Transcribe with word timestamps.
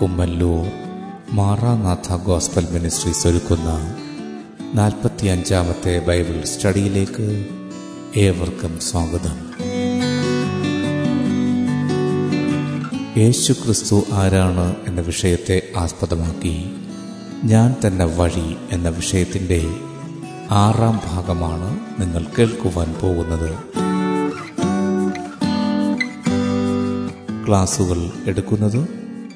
Kummallur 0.00 0.66
Maranatha 1.32 2.16
gospel 2.16 2.66
ministries 2.70 3.26
ഒരുക്കുന്ന 3.26 3.96
നാൽപ്പത്തിയഞ്ചാമത്തെ 4.74 5.98
Bible 5.98 6.44
സ്റ്റഡിയിലേക്ക് 6.44 7.46
ഏവർക്കും 8.16 8.80
സ്വാഗതം. 8.80 9.36
യേശു 13.18 13.52
ക്രിസ്തു 13.52 14.04
ആരാണ് 14.12 14.76
എന്ന 14.88 15.00
വിഷയത്തെ 15.00 15.62
ആസ്പദമാക്കി 15.76 16.70
ഞാൻ 17.44 17.74
തന്നെ 17.86 18.04
വഴി 18.04 18.56
എന്ന 18.72 18.88
വിഷയത്തിന്റെ 18.88 19.74
ആറാം 20.50 21.00
ഭാഗമാണ് 21.06 21.80
നിങ്ങൾ 22.00 22.26
കേൾക്കുവാൻ 22.38 22.94
പോകുന്നത്. 23.02 23.50
ക്ലാസുകൾ 27.46 28.10
എടുക്കുന്നത് 28.26 29.05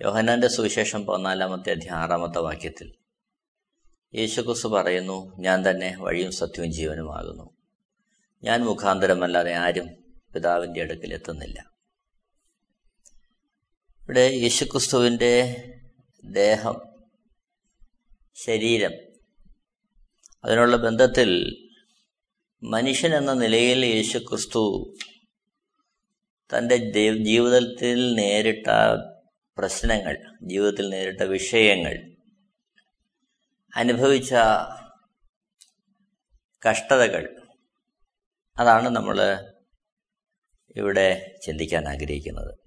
യോഹന്നാന്റെ 0.00 0.48
സുവിശേഷം 0.48 1.06
പതിനാലാമത്തെ 1.06 1.70
അധ്യായം 1.70 2.02
ആറാമത്തെ 2.02 2.38
വാക്യത്തിൽ 2.38 2.92
യേശുക്രിസ്തു 4.14 4.68
പറയുന്നു 4.68 5.36
ഞാൻ 5.38 5.70
തന്നെ 5.70 5.96
വഴിയും 5.98 6.32
സത്യവും 6.32 6.72
ജീവനുമാകുന്നു. 6.72 7.50
ഞാൻ 8.44 8.64
മുഖാന്തരമല്ലാതെ 8.64 9.54
ആരും 9.54 9.88
പിതാവിന്റെ 10.34 10.80
അടുക്കൽ 10.80 11.14
എത്തുന്നില്ല. 11.14 11.72
ഇവിടെ 14.02 14.30
യേശുക്രിസ്തുവിന്റെ 14.30 15.64
ദേഹം 16.24 16.76
ശരീരം 18.34 18.92
അതിനുള്ള 20.44 20.76
ബന്ധത്തിൽ 20.76 21.30
മനുഷ്യൻ 22.62 23.14
എന്ന 23.14 23.32
നിലയിൽ 23.32 23.86
യേശുക്രിസ്തു 23.86 24.94
തന്റെ 26.50 26.76
ജീവിതത്തിൽ 27.12 28.14
നേരിട്ട 28.14 28.66
പ്രശ്നങ്ങൾ 29.58 30.34
ജീവിതത്തിൽ 30.42 30.88
നേരിട്ട 30.88 31.22
വിഷയങ്ങൾ. 31.22 32.16
അനുഭവിച്ച 33.76 34.34
കഷ്ടതകൾ. 36.68 37.42
അതാണ് 38.58 38.88
നമ്മൾ 38.88 39.46
ഇവിടെ 40.76 41.34
ചിന്തിക്കാൻ 41.42 41.88
ആഗ്രഹിക്കുന്നത്. 41.88 42.58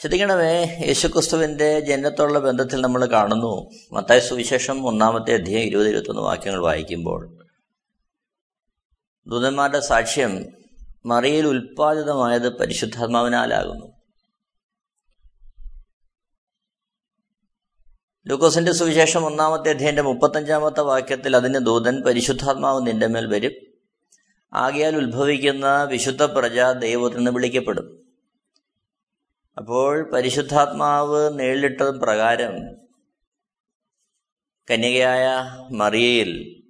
ശ്രദ്ധിക്കണമേ 0.00 0.84
യേശുക്രിസ്തുവിന്റെ 0.86 1.80
ജനനത്തോടുള്ള 1.80 2.38
ബന്ധത്തിൽ 2.38 2.80
നമ്മൾ 2.80 3.06
കാണുന്നു. 3.06 3.70
മത്തായ 3.92 4.20
സുവിശേഷം 4.20 4.86
ഒന്നാമത്തെ 4.86 5.34
അധ്യായം 5.34 5.66
ഇരുപത് 5.66 5.88
ഇരുപത്തൊന്ന് 5.88 6.22
വാക്യങ്ങൾ 6.22 6.60
വായിക്കുമ്പോൾ 6.60 7.46
ദൂതന്മാരുടെ 9.26 9.80
സാക്ഷ്യം 9.80 10.46
മറിയിൽ 11.06 11.46
ഉൽപ്പാദിതമായത് 11.46 12.58
പരിശുദ്ധാത്മാവിനാലാകുന്നു. 12.58 14.01
ലൂക്കോസിന്റെ 18.26 18.72
സുവിശേഷം 18.72 19.24
ഒന്നാമത്തെ 19.24 19.70
അധ്യയന്റെ 19.70 20.02
മുപ്പത്തഞ്ചാമത്തെ 20.02 20.80
വാക്യത്തിൽ 20.80 21.36
അതിന് 21.36 21.66
ദൂതൻ 21.66 22.02
പരിശുദ്ധാത്മാവ് 22.02 22.86
നിന്റെ 22.86 23.06
മേൽ 23.06 23.26
വരും. 23.26 23.52
ആകയാൽ 24.54 24.96
ഉത്ഭവിക്കുന്ന 24.96 25.82
വിശുദ്ധ 25.84 26.22
പ്രജ 26.22 26.60
ദൈവത്തിൽ 26.60 27.16
നിന്ന് 27.16 27.30
വിളിക്കപ്പെടും. 27.30 28.06
അപ്പോൾ 29.58 30.10
പരിശുദ്ധാത്മാവ് 30.10 31.38
നേരിട്ടതും 31.38 31.98
പ്രകാരം 31.98 32.76
കന്യകയായ 34.70 35.26
മറിയയിൽ 35.74 36.62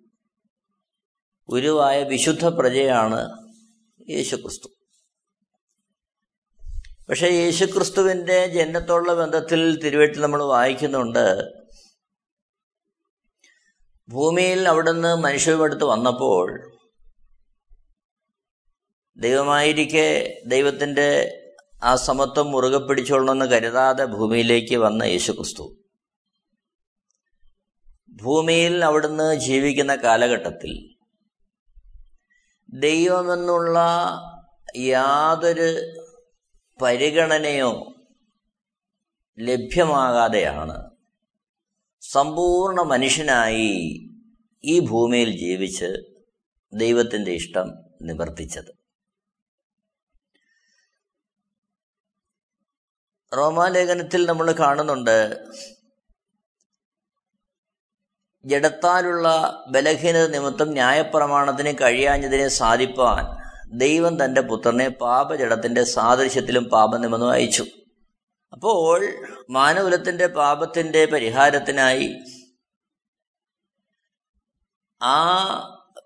ഉരുവായ 1.49 2.03
വിശുദ്ധ 2.03 2.47
പ്രജയാണ് 2.47 3.50
യേശുക്രിസ്തു. 4.10 4.81
പക്ഷെ 7.08 7.28
യേശുക്രിസ്തുവിന്റെ 7.28 8.46
ജനനത്തോടുള്ള 8.46 9.14
ബന്ധത്തിൽ 9.14 9.78
തിരുവെട്ടിൽ 9.84 10.20
നമ്മൾ 10.20 10.42
വായിക്കുന്നുണ്ട് 10.44 11.24
ഭൂമിയിൽ 14.08 14.68
അവിടുന്ന് 14.68 15.16
മനുഷ്യടുത്ത് 15.16 15.84
വന്നപ്പോൾ 15.84 16.46
ദൈവമായിരിക്കെ 19.16 20.08
ദൈവത്തിന്റെ 20.46 21.08
ആ 21.82 21.96
സമത്വം 21.96 22.50
മുറുകെ 22.50 22.78
പിടിച്ചോളണമെന്ന് 22.78 23.46
കരുതാതെ 23.46 24.04
ഭൂമിയിലേക്ക് 24.04 24.76
വന്ന 24.76 25.02
യേശുക്രിസ്തു. 25.02 25.64
ഭൂമിയിൽ 28.22 28.84
അവിടുന്ന് 28.84 29.34
ജീവിക്കുന്ന 29.34 29.96
കാലഘട്ടത്തിൽ 29.96 30.72
ദൈവമെന്നുള്ള 32.69 33.78
യാതൊരു 34.76 35.69
പരിഗണനയോ 36.81 37.94
ലഭ്യമാകാതെയാണ്. 39.38 40.91
സമ്പൂർണ 42.00 42.81
മനുഷ്യനായി 42.81 44.00
ഈ 44.65 44.81
ഭൂമിയിൽ 44.81 45.31
ജീവിച്ച് 45.31 45.94
ദൈവത്തിന്റെ 46.72 47.31
ഇഷ്ടം 47.31 47.69
നിവർത്തിച്ചത്. 48.03 48.82
റോമാലേഖനത്തിൽ 53.37 54.27
നമ്മൾ 54.27 54.53
കാണുന്നുണ്ട് 54.53 55.38
ജഡത്താലുള്ള 58.44 59.28
ബലഹീനത 59.69 60.27
നിമിത്തം 60.27 60.72
ന്യായപ്രമാണത്തിന് 60.72 61.78
കഴിയാഞ്ഞതിനെ 61.82 62.49
സാധിപ്പാൻ 62.49 63.41
ദൈവം 63.72 64.25
തന്റെ 64.25 64.41
പുത്രനെ 64.41 64.88
പാപജടത്തിന്റെ 64.88 65.84
സാദൃശ്യത്തിലും 65.84 66.65
പാപനിമിത്തം 66.65 67.31
അയച്ചു. 67.31 67.65
അപ്പോൾ 68.53 69.05
മാനകുലത്തിന്റെ 69.50 70.27
പാപത്തിന്റെ 70.27 71.05
പരിഹാരത്തിനായി 71.06 72.15
ആ 75.03 75.19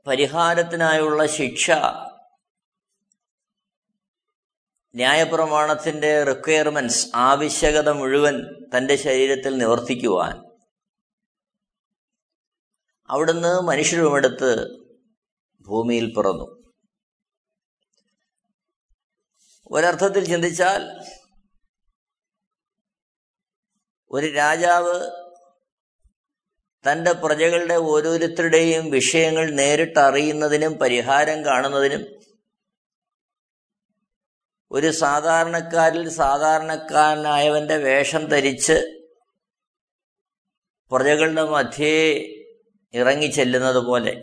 പരിഹാരത്തിനായുള്ള 0.06 1.26
ശിക്ഷ 1.26 1.70
ന്യായപ്രമാണത്തിന്റെ 4.94 6.24
റിക്വയർമെന്റ്സ് 6.24 7.08
ആവശ്യകത 7.14 7.88
മുഴുവൻ 7.88 8.36
തന്റെ 8.76 8.96
ശരീരത്തിൽ 8.96 9.58
നിവർത്തിക്കുവാൻ 9.58 10.42
അവിടുന്ന് 13.10 13.60
മനുഷ്യരുമെടുത്ത് 13.62 14.66
ഭൂമിയിൽ 15.60 16.14
പിറന്നു. 16.14 16.55
ഒരർത്ഥത്തിൽ 19.70 20.24
ചിന്തിച്ചാൽ 20.26 20.82
ഒരു 24.10 24.26
രാജാവ് 24.32 24.96
തന്റെ 26.84 27.12
പ്രജകളുടെ 27.12 27.76
ഓരോരുത്തരുടെയും 27.76 28.90
വിഷയങ്ങൾ 28.90 29.50
നേരിട്ട് 29.50 29.98
അറിയുന്നതിനും 29.98 30.78
പരിഹാരം 30.78 31.44
കാണുന്നതിനും 31.44 32.04
ഒരു 34.70 34.92
സാധാരണക്കാരിൽ 34.92 36.10
സാധാരണക്കാരനായവന്റെ 36.10 37.76
വേഷം 37.78 38.24
ധരിച്ച് 38.24 38.76
പ്രജകളുടെ 40.90 41.44
മധ്യേ 41.50 41.98
ഇറങ്ങിച്ചെല്ലുന്നത് 42.94 43.80
പോലെ 43.84 44.14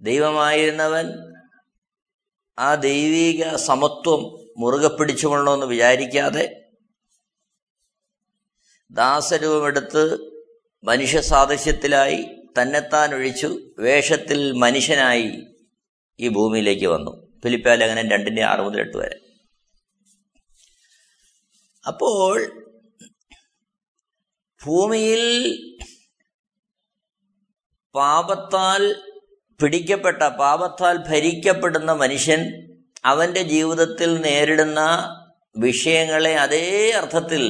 ദൈവമായിരുന്നവൻ 0.00 1.06
ആ 2.58 2.74
ദൈവിക 2.74 3.56
സമത്വം 3.56 4.20
മുറുകെ 4.58 4.88
പിടിച്ചുകൊള്ളണമെന്ന് 4.88 5.66
വിചാരിക്കാതെ 5.66 6.62
ദാസരൂപമെടുത്ത് 8.90 10.32
മനുഷ്യ 10.84 11.20
സാദൃശ്യത്തിലായി 11.20 12.24
തന്നെത്താൻ 12.60 13.14
ഒഴിച്ചു 13.14 13.60
വേഷത്തിൽ 13.78 14.52
മനുഷ്യനായി 14.52 15.46
ഈ 16.20 16.28
ഭൂമിയിലേക്ക് 16.28 16.86
വന്നു. 16.86 17.40
ഫിലിപ്പാലേഖനം 17.42 18.08
രണ്ടിന്റെ 18.08 18.42
ആറ് 18.42 18.60
മുതൽ 18.60 18.80
എട്ട് 18.80 18.96
വരെ. 18.96 19.20
അപ്പോൾ 21.86 22.62
ഭൂമിയിൽ 24.64 25.24
പാപത്താൽ 27.94 29.05
പിടിക്കപ്പെട്ട 29.60 30.22
പാപത്താൽ 30.22 30.96
ഭരിക്കപ്പെടുന്ന 30.96 31.92
മനുഷ്യൻ 31.92 32.40
അവന്റെ 33.04 33.42
ജീവിതത്തിൽ 33.42 34.20
നേരിടുന്ന 34.20 34.80
വിഷയങ്ങളെ 35.56 36.36
അതേ 36.36 36.90
അർത്ഥത്തിൽ 36.90 37.44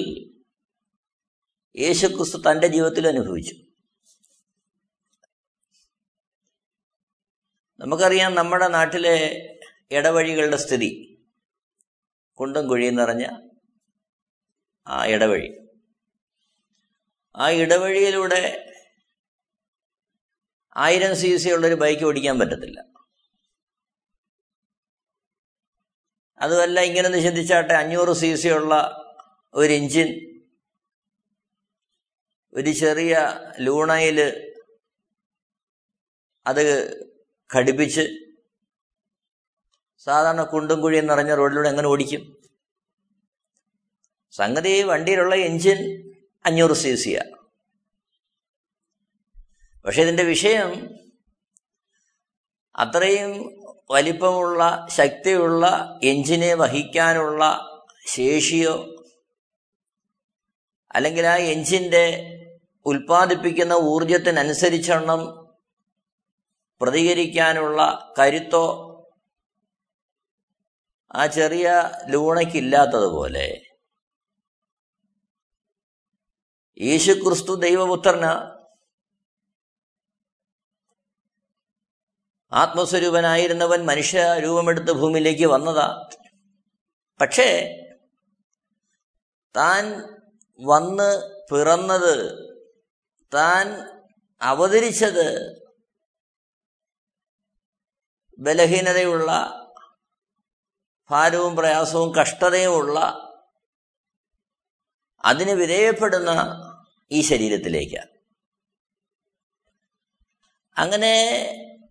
യേശുക്രിസ്തു 1.76 2.36
തന്റെ 2.36 2.66
ജീവിതത്തിൽ 2.66 3.08
അനുഭവിച്ചു. 3.08 3.54
നമുക്കറിയാം 7.78 8.34
നമ്മുടെ 8.34 8.68
നാട്ടിലെ 8.68 9.48
ഇടവഴികളുടെ 9.90 10.56
സ്ഥിതി. 10.56 11.18
കുണ്ടും 12.40 12.68
കുഴിയും 12.68 12.94
നിറഞ്ഞ 12.94 13.26
ആ 14.88 15.06
ഇടവഴി. 15.06 15.68
ആ 17.36 17.50
ഇടവഴിയിലൂടെ 17.50 18.65
ആയിരം 20.84 21.12
സി 21.20 21.28
സി 21.42 21.48
ഉള്ളൊരു 21.56 21.76
ബൈക്ക് 21.82 22.04
ഓടിക്കാൻ 22.08 22.36
പറ്റത്തില്ല. 22.40 22.78
അതുമല്ല 26.44 26.78
ഇങ്ങനെ 26.88 27.06
ഒന്ന് 27.10 27.20
ചിന്തിച്ചാട്ടെ 27.26 27.74
അഞ്ഞൂറ് 27.82 28.14
സി 28.22 28.30
സി 28.42 28.48
ഉള്ള 28.58 28.74
ഒരു 29.54 29.72
എഞ്ചിൻ 29.80 30.08
ഒരു 32.52 32.72
ചെറിയ 32.80 33.14
ലൂണയിൽ 33.64 34.18
അത് 36.46 36.62
ഘടിപ്പിച്ച് 37.50 38.04
സാധാരണ 40.06 40.42
കുണ്ടും 40.52 40.78
കുഴിയും 40.82 41.06
നിറഞ്ഞ 41.10 41.32
റോഡിലൂടെ 41.40 41.68
എങ്ങനെ 41.72 41.88
ഓടിക്കും? 41.92 42.22
സംഗതി 44.34 44.72
വണ്ടിയിലുള്ള 44.90 45.34
എഞ്ചിൻ 45.48 45.78
അഞ്ഞൂറ് 46.44 46.76
സി 46.82 46.92
സിയാ 47.04 47.22
പക്ഷെ 49.86 50.02
ഇതിന്റെ 50.02 50.24
വിഷയം 50.24 50.70
അത്രയും 52.74 53.32
വലിപ്പമുള്ള 53.90 54.62
ശക്തിയുള്ള 54.90 55.64
എഞ്ചിനെ 56.02 56.54
വഹിക്കാനുള്ള 56.54 57.42
ശേഷിയോ 58.06 58.74
അല്ലെങ്കിൽ 60.94 61.26
ആ 61.26 61.36
എഞ്ചിന്റെ 61.36 62.04
ഉൽപ്പാദിപ്പിക്കുന്ന 62.86 63.74
ഊർജത്തിനനുസരിച്ചെണ്ണം 63.84 65.22
പ്രതികരിക്കാനുള്ള 66.80 67.80
കരുത്തോ 68.18 68.66
ആ 71.14 71.26
ചെറിയ 71.26 71.66
ലൂണയ്ക്കില്ലാത്തതുപോലെ 72.08 73.46
യേശുക്രിസ്തു 76.80 77.54
ദൈവപുത്രന് 77.54 78.55
ആത്മസ്വരൂപനായിരുന്നവൻ 82.52 83.86
മനുഷ്യ 83.86 84.34
രൂപമെടുത്ത് 84.42 84.92
ഭൂമിയിലേക്ക് 84.92 85.46
വന്നതാ. 85.46 86.08
പക്ഷേ 87.20 87.78
താൻ 89.56 89.84
വന്ന് 90.60 91.30
പിറന്നത് 91.50 92.46
താൻ 93.34 93.66
അവതരിച്ചത് 94.42 95.56
ബലഹീനതയുള്ള 98.38 99.62
ഭാരവും 101.10 101.56
പ്രയാസവും 101.56 102.14
കഷ്ടതയുമുള്ള 102.14 102.98
അതിന് 105.24 105.50
വിധേയപ്പെടുന്ന 105.50 106.30
ഈ 107.10 107.20
ശരീരത്തിലേക്കാണ്. 107.20 108.16
അങ്ങനെ 110.76 111.14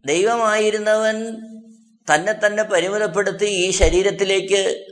ദൈവമായിരുന്നവൻ 0.06 1.18
തന്നെ 2.14 2.34
തന്നെ 2.34 2.64
പരിമിതപ്പെടുത്തി 2.64 3.46
ഈ 3.46 3.72
ശരീരത്തിലേക്ക് 3.72 4.86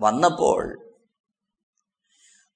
വന്നപ്പോൾ 0.00 0.90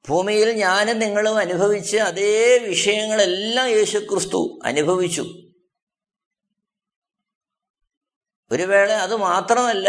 ഭൂമിയിൽ 0.08 0.52
ഞാനും 0.52 0.98
നിങ്ങളും 0.98 1.38
അനുഭവിച്ച 1.38 1.96
അതേ 1.96 2.58
വിഷയങ്ങളെല്ലാം 2.58 3.68
യേശുക്രിസ്തു 3.68 4.60
അനുഭവിച്ചു. 4.64 5.24
ഒരു 8.52 8.62
വേള 8.62 8.92
അത് 8.92 9.16
മാത്രമല്ല 9.16 9.88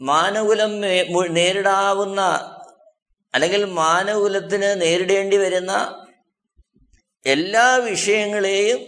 മാനകുലം 0.00 0.80
നേരിടാവുന്ന 1.28 2.20
അല്ലെങ്കിൽ 3.34 3.64
മാനകുലത്തിന് 3.64 4.80
നേരിടേണ്ടി 4.80 5.36
വരുന്ന 5.36 6.05
എല്ലാ 7.26 7.76
വിഷയങ്ങളെയും 7.76 8.78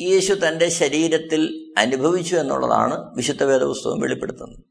യേശു 0.00 0.34
തന്റെ 0.34 0.68
ശരീരത്തിൽ 0.68 1.74
അനുഭവിച്ചു 1.78 2.36
എന്നുള്ളതാണ് 2.36 3.14
വിശുദ്ധ 3.14 3.42
വേദപുസ്തകം 3.44 4.00
വെളിപ്പെടുത്തുന്നത്. 4.00 4.64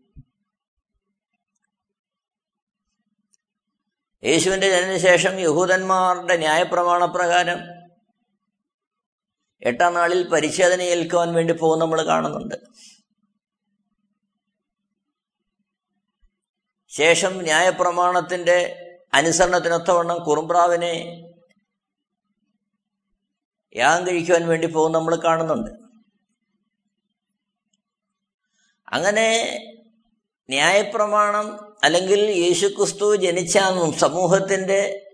യേശുവിന്റെ 4.24 4.70
ജനനശേഷം 4.70 5.40
യഹൂദന്മാരുടെ 5.40 6.38
ന്യായപ്രമാണ 6.38 7.06
പ്രകാരം 7.06 7.58
എട്ടാം 9.62 9.94
നാളിൽ 9.94 10.28
പരിച്ഛേദന 10.28 10.82
ഏൽക്കുവാൻ 10.82 11.34
വേണ്ടി 11.34 11.54
പോകുന്ന 11.54 11.84
നമ്മൾ 11.84 12.06
കാണുന്നുണ്ട്. 12.06 12.56
ശേഷം 16.88 17.38
ന്യായപ്രമാണത്തിന്റെ 17.38 18.86
അനുസരണത്തിനൊത്തവണ്ണം 19.14 20.24
കുറുമ്പ്രാവിനെ 20.24 21.26
യാഗം 23.76 24.08
കഴിക്കുവാൻ 24.08 24.48
വേണ്ടി 24.48 24.68
പോകുന്ന 24.68 24.98
നമ്മൾ 24.98 25.16
കാണുന്നുണ്ട്. 25.16 25.70
അങ്ങനെ 28.90 29.60
ന്യായപ്രമാണം 30.50 31.76
അല്ലെങ്കിൽ 31.84 32.20
യേശുക്രിസ്തു 32.20 33.16
ജനിച്ച 33.16 33.58
സമൂഹത്തിന്റെ 33.98 35.06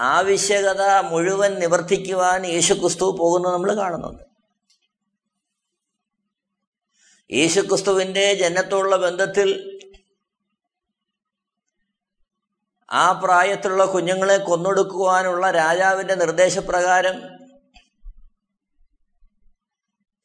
ആവശ്യകത 0.00 0.82
മുഴുവൻ 0.82 1.54
നിവർത്തിക്കുവാൻ 1.54 2.46
യേശുക്രിസ്തു 2.46 3.16
പോകുന്നത് 3.20 3.52
നമ്മൾ 3.52 3.76
കാണുന്നുണ്ട്. 3.76 4.22
യേശുക്രിസ്തുവിന്റെ 7.32 8.34
ജനത്തോടുള്ള 8.34 8.96
ബന്ധത്തിൽ 8.96 9.71
ആ 12.92 13.12
പ്രായത്തിലുള്ള 13.12 13.84
കുഞ്ഞുങ്ങളെ 13.84 14.38
കൊന്നൊടുക്കുവാനുള്ള 14.38 15.50
രാജാവിന്റെ 15.50 16.14
നിർദ്ദേശപ്രകാരം 16.14 17.42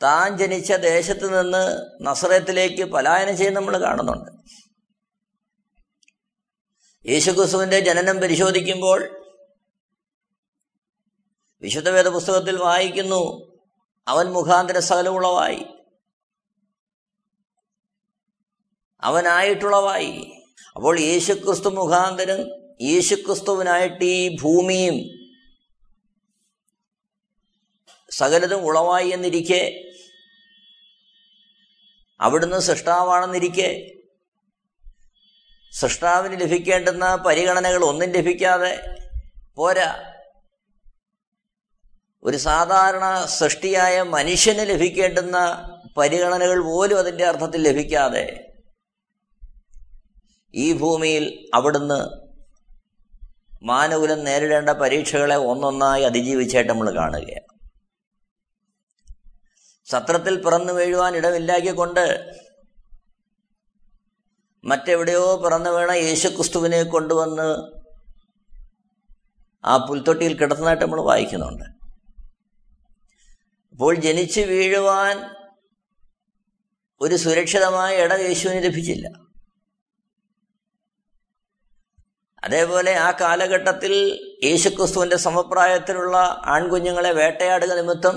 താൻ 0.02 0.38
ജനിച്ച 0.38 0.74
ദേശത്ത് 0.74 1.42
നിന്ന് 1.42 1.82
നസറത്തിലേക്ക് 2.02 2.84
പലായനം 2.84 3.38
ചെയ്യുന്ന 3.38 3.60
നമ്മൾ 3.60 3.82
കാണുന്നുണ്ട്. 3.82 4.32
യേശുക്രിസ്തുവിന്റെ 7.10 7.80
ജനനം 7.80 8.18
പരിശോധിക്കുമ്പോൾ 8.18 9.28
വിശുദ്ധ 11.62 11.90
വേദ 11.90 12.08
പുസ്തകത്തിൽ 12.08 12.58
വായിക്കുന്നു 12.58 13.56
അവൻ 14.08 14.26
മുഖാന്തര 14.26 14.80
സകലമുളവായി 14.80 15.66
അവനായിട്ടുള്ളവായി. 19.02 20.37
അപ്പോൾ 20.78 21.00
യേശുക്രിസ്തു 21.00 21.70
മുഖാന്തരം 21.70 22.42
യേശുക്രിസ്തുവിനായിട്ട് 22.82 24.04
ഈ 24.04 24.38
ഭൂമിയും 24.42 24.98
സകലതും 28.12 28.66
ഉളവായി 28.66 29.10
എന്നിരിക്കെ 29.10 29.94
അവിടുന്ന് 32.22 32.60
സൃഷ്ടാവാണെന്നിരിക്കെ 32.60 33.98
സൃഷ്ടാവിന് 35.74 36.42
ലഭിക്കേണ്ടുന്ന 36.42 37.16
പരിഗണനകൾ 37.16 37.86
ഒന്നും 37.86 38.10
ലഭിക്കാതെ 38.10 38.82
പോരാ. 39.56 40.14
ഒരു 42.24 42.38
സാധാരണ 42.38 43.26
സൃഷ്ടിയായ 43.26 44.02
മനുഷ്യന് 44.02 44.70
ലഭിക്കേണ്ടുന്ന 44.70 45.38
പരിഗണനകൾ 45.98 46.60
പോലും 46.60 47.00
അതിന്റെ 47.00 47.26
അർത്ഥത്തിൽ 47.26 47.62
ലഭിക്കാതെ 47.64 48.47
ഈ 50.58 50.74
ഭൂമിയിൽ 50.74 51.50
അവിടുന്ന് 51.54 52.00
മാനകുലം 53.64 54.24
നേരിടേണ്ട 54.24 54.70
പരീക്ഷകളെ 54.70 55.36
ഒന്നൊന്നായി 55.36 56.04
അതിജീവിച്ചായിട്ട് 56.04 56.72
നമ്മൾ 56.72 56.96
കാണുകയാണ്. 56.96 57.54
സത്രത്തിൽ 59.86 60.44
പിറന്നു 60.44 60.74
വീഴുവാൻ 60.74 61.16
ഇടമില്ലാക്കിക്കൊണ്ട് 61.16 62.06
മറ്റെവിടെയോ 64.64 65.42
പിറന്നു 65.44 65.70
വീണ 65.70 65.92
യേശുക്രിസ്തുവിനെ 65.92 66.84
കൊണ്ടുവന്ന് 66.84 67.50
ആ 69.66 69.78
പുൽത്തൊട്ടിയിൽ 69.78 70.34
കിടത്തുന്നതായിട്ട് 70.38 70.84
നമ്മൾ 70.84 71.02
വായിക്കുന്നുണ്ട്. 71.02 71.66
അപ്പോൾ 73.72 73.96
ജനിച്ചു 73.96 74.42
വീഴുവാൻ 74.42 75.18
ഒരു 77.02 77.16
സുരക്ഷിതമായ 77.16 78.04
ഇടം 78.04 78.22
യേശുവിന് 78.22 78.64
ലഭിച്ചില്ല. 78.64 79.27
അതേപോലെ 82.48 82.94
ആ 82.94 83.12
കാലഘട്ടത്തിൽ 83.12 83.94
യേശുക്രിസ്തുവിന്റെ 84.44 85.18
സമപ്രായത്തിലുള്ള 85.18 86.18
ആൺകുഞ്ഞുങ്ങളെ 86.46 87.12
വേട്ടയാടുക 87.12 87.74
നിമിത്തം 87.74 88.16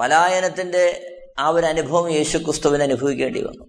പലായനത്തിന്റെ 0.00 0.84
ആ 1.38 1.48
ഒരു 1.48 1.66
അനുഭവം 1.66 2.10
യേശുക്രിസ്തുവിന് 2.10 2.82
അനുഭവിക്കേണ്ടി 2.82 3.42
വന്നു. 3.42 3.64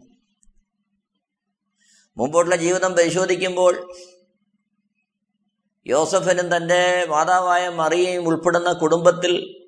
മുമ്പോട്ടുള്ള 2.18 2.56
ജീവിതം 2.56 2.94
പരിശോധിക്കുമ്പോൾ 2.94 3.94
യോസഫനും 5.88 6.56
തന്റെ 6.56 7.06
മാതാവായ 7.10 7.70
മറിയയും 7.70 8.28
ഉൾപ്പെടുന്ന 8.28 8.74
കുടുംബത്തിൽ 8.74 9.64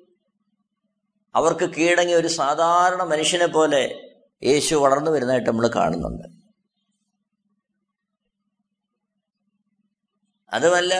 അവർക്ക് 1.34 1.74
കീഴടങ്ങിയ 1.74 2.16
ഒരു 2.16 2.28
സാധാരണ 2.28 3.02
മനുഷ്യനെ 3.02 3.46
പോലെ 3.46 3.82
യേശു 4.44 4.74
വളർന്നു 4.74 5.10
വരുന്നതായിട്ട് 5.10 5.50
നമ്മൾ 5.50 5.70
കാണുന്നുണ്ട്. 5.74 6.45
അതുമല്ല 10.56 10.94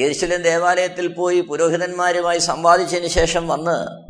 യേശുലൻ 0.00 0.42
ദേവാലയത്തിൽ 0.42 1.14
പോയി 1.14 1.40
പുരോഹിതന്മാരുമായി 1.40 2.38
സംവാദിച്ചതിന് 2.38 3.06
ശേഷം 3.06 3.48
വന്ന് 3.48 4.04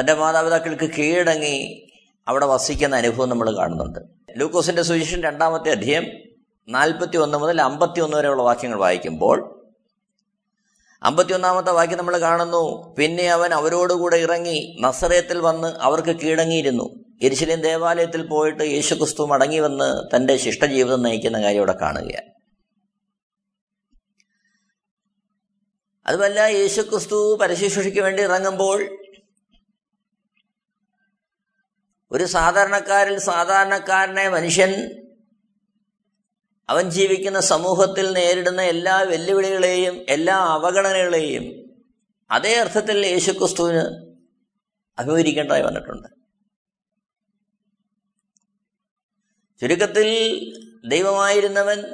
തന്റെ 0.00 0.14
മാതാപിതാക്കൾക്ക് 0.14 0.90
കീഴടങ്ങി 0.90 1.88
അവിടെ 2.28 2.46
വസിക്കുന്ന 2.46 2.96
അനുഭവം 2.96 3.28
നമ്മൾ 3.28 3.56
കാണുന്നുണ്ട്. 3.56 3.98
ലൂക്കോസിന്റെ 4.36 4.82
സുവിശേഷൻ 4.82 5.22
രണ്ടാമത്തെ 5.22 5.70
അധ്യയം 5.70 6.04
നാൽപ്പത്തി 6.68 7.16
ഒന്ന് 7.16 7.38
മുതൽ 7.38 7.62
അമ്പത്തി 7.62 8.00
ഒന്ന് 8.00 8.16
വരെയുള്ള 8.16 8.42
വാക്യങ്ങൾ 8.42 8.78
വായിക്കുമ്പോൾ 8.78 9.51
അമ്പത്തിയൊന്നാമത്തെ 11.04 11.72
വാക്യം 11.72 11.98
നമ്മൾ 11.98 12.18
കാണുന്നു. 12.18 12.94
പിന്നെ 12.98 13.28
അവൻ 13.28 13.54
അവരോടുകൂടെ 13.54 14.16
ഇറങ്ങി 14.16 14.76
നസറയത്തിൽ 14.80 15.38
വന്ന് 15.38 15.68
അവർക്ക് 15.80 16.20
കീഴടങ്ങിയിരുന്നു. 16.20 16.94
എരിശിലേം 17.22 17.60
ദേവാലയത്തിൽ 17.60 18.26
പോയിട്ട് 18.26 18.62
യേശുക്രിസ്തു 18.62 19.26
മടങ്ങി 19.26 19.58
വന്ന് 19.58 20.16
തന്റെ 20.16 20.36
ശിഷ്ടജീവിതം 20.36 21.02
നയിക്കുന്ന 21.02 21.42
കാര്യം 21.42 21.58
ഇവിടെ 21.58 21.72
കാണുകയാണ്. 21.72 22.30
അതുമല്ല 26.06 26.40
യേശുക്രിസ്തു 26.40 27.36
പരശുശ്രൂഷയ്ക്ക് 27.36 28.00
വേണ്ടി 28.00 28.22
ഇറങ്ങുമ്പോൾ 28.22 28.98
ഒരു 32.12 32.24
സാധാരണക്കാരിൽ 32.24 33.18
സാധാരണക്കാരനെ 33.18 34.28
മനുഷ്യൻ 34.28 35.01
അവൻ 36.68 36.90
ജീവിക്കുന്ന 36.90 37.40
സമൂഹത്തിൽ 37.40 38.12
നേരിടുന്ന 38.12 38.62
എല്ലാ 38.62 39.00
വെല്ലുവിളികളെയും 39.00 40.06
എല്ലാ 40.08 40.36
അവഗണനകളെയും 40.36 41.62
അതേ 42.30 42.54
അർത്ഥത്തിൽ 42.54 43.06
യേശുക്രിസ്തുവിന് 43.06 44.12
അഭിമുഖീകരിക്കേണ്ടതായി 44.98 45.62
വന്നിട്ടുണ്ട്. 45.62 46.08
ചുരുക്കത്തിൽ 49.60 50.08
ദൈവമായിരുന്നവൻ 50.88 51.84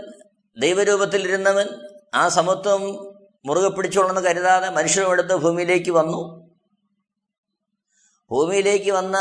ദൈവരൂപത്തിലിരുന്നവൻ 0.58 1.66
ആ 2.14 2.28
സമത്വം 2.28 2.82
മുറുകെ 3.44 3.68
പിടിച്ചോളെന്ന് 3.68 4.20
കരുതാതെ 4.20 4.70
മനുഷ്യരുമെടുത്ത് 4.70 5.37
ഭൂമിയിലേക്ക് 5.37 5.90
വന്നു. 5.90 6.48
ഭൂമിയിലേക്ക് 8.30 8.90
വന്ന 8.90 9.16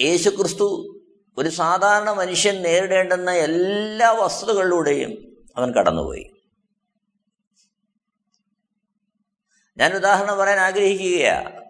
യേശുക്രിസ്തു 0.00 0.91
ഒരു 1.38 1.48
സാധാരണ 1.48 2.10
മനുഷ്യൻ 2.10 2.62
നേരിടേണ്ടുന്ന 2.62 3.30
എല്ലാ 3.30 4.10
വസ്തുതകളിലൂടെയും 4.10 5.42
അവൻ 5.56 5.72
കടന്നുപോയി. 5.72 6.30
ഞാൻ 9.76 9.94
ഉദാഹരണം 9.94 10.38
പറയാൻ 10.38 10.58
ആഗ്രഹിക്കുകയാണ് 10.58 11.62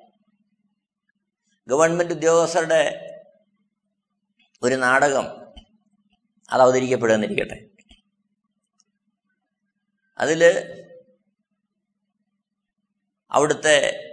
ഗവൺമെന്റ് 1.69 2.15
ഉദ്യോഗസ്ഥരുടെ 2.15 3.09
ഒരു 4.63 4.75
നാടകം 4.75 5.25
അത് 6.51 6.63
അവതരിക്കപ്പെടുന്നിരിക്കട്ടെ. 6.63 7.69
അതിൽ 10.19 10.43
അവിടുത്തെ 13.31 14.09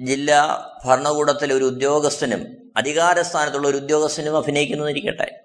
ജില്ലാ 0.00 0.70
ഭരണകൂടത്തിലെ 0.84 1.54
ഒരു 1.54 1.64
ഉദ്യോഗസ്ഥനും 1.64 2.63
അധികാരസ്ഥാനത്തുള്ള 2.76 3.68
ഒരു 3.68 3.76
ഉദ്യോഗസ്ഥനും 3.76 4.36
അഭിനയിക്കുന്നതിരിക്കട്ടെ 4.36 5.44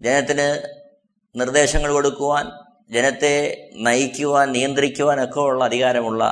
ജനത്തിന് 0.00 0.78
നിർദ്ദേശങ്ങൾ 1.34 1.92
കൊടുക്കുവാൻ 1.92 2.50
ജനത്തെ 2.90 3.70
നയിക്കുവാൻ 3.74 4.52
നിയന്ത്രിക്കുവാനൊക്കെ 4.52 5.40
ഉള്ള 5.40 5.64
അധികാരമുള്ള 5.64 6.24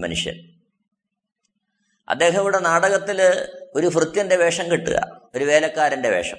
മനുഷ്യൻ. 0.00 0.36
അദ്ദേഹം 2.08 2.40
ഇവിടെ 2.40 2.58
നാടകത്തിൽ 2.58 3.22
ഒരു 3.74 3.86
ഭൃത്യന്റെ 3.86 4.36
വേഷം 4.36 4.70
കിട്ടുക 4.70 5.22
ഒരു 5.34 5.44
വേലക്കാരന്റെ 5.44 6.10
വേഷം. 6.10 6.38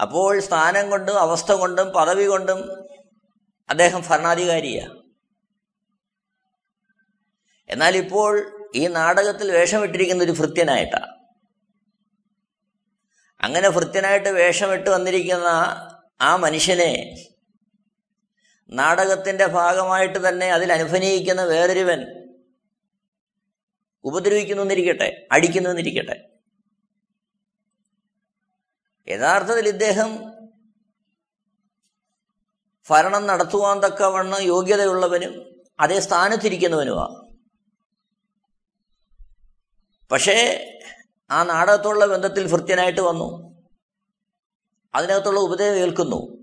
അപ്പോൾ 0.00 0.40
സ്ഥാനം 0.40 0.90
കൊണ്ടും 0.90 1.20
അവസ്ഥ 1.20 1.52
കൊണ്ടും 1.52 1.90
പദവി 1.90 2.26
കൊണ്ടും 2.26 2.58
അദ്ദേഹം 3.68 4.02
ഭരണാധികാരിയാണ് 4.08 5.07
എന്നാൽ 7.70 7.96
ഇപ്പോൾ 7.96 8.32
ഈ 8.74 8.86
നാടകത്തിൽ 8.88 9.50
വേഷമിട്ടിരിക്കുന്ന 9.50 10.24
ഒരു 10.24 10.32
ഭൃത്യനായിട്ടാണ് 10.32 11.14
അങ്ങനെ 13.40 13.68
ഭൃത്യനായിട്ട് 13.68 14.28
വേഷമിട്ട് 14.28 14.90
വന്നിരിക്കുന്ന 14.90 15.48
ആ 16.20 16.36
മനുഷ്യനെ 16.36 16.92
നാടകത്തിന്റെ 18.70 19.46
ഭാഗമായിട്ട് 19.46 20.18
തന്നെ 20.28 20.50
അതിൽ 20.50 20.72
അനുഭവിക്കുന്ന 20.72 21.42
വേറൊരുവൻ 21.42 22.00
ഉപദ്രവിക്കുന്നു 24.04 24.62
എന്നിരിക്കട്ടെ 24.62 25.26
അടിക്കുന്നു 25.32 25.70
എന്നിരിക്കട്ടെ. 25.70 26.16
യഥാർത്ഥത്തിൽ 29.08 29.68
ഇദ്ദേഹം 29.68 30.34
ഭരണം 32.90 33.26
നടത്തുവാൻ 33.26 33.82
തക്കവണ്ണം 33.82 34.42
യോഗ്യതയുള്ളവനും 34.42 35.58
അതേ 35.80 36.00
സ്ഥാനത്തിരിക്കുന്നവനുമാണ് 36.00 37.27
പക്ഷേ 40.10 40.68
ആ 41.30 41.42
നാടകത്തോടുള്ള 41.42 42.06
ബന്ധത്തിൽ 42.06 42.50
ഭൃത്യനായിട്ട് 42.50 43.00
വന്നു. 43.00 43.48
അതിനകത്തുള്ള 44.94 45.40
ഉപദേശം 45.40 45.76
ഏൽക്കുന്നു. 45.76 46.38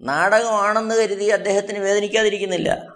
നാടകമാണെന്ന് 0.00 0.94
കരുതി 0.94 1.24
അദ്ദേഹത്തിന് 1.24 1.78
വേദനിക്കാതിരിക്കുന്നില്ല. 1.78 2.86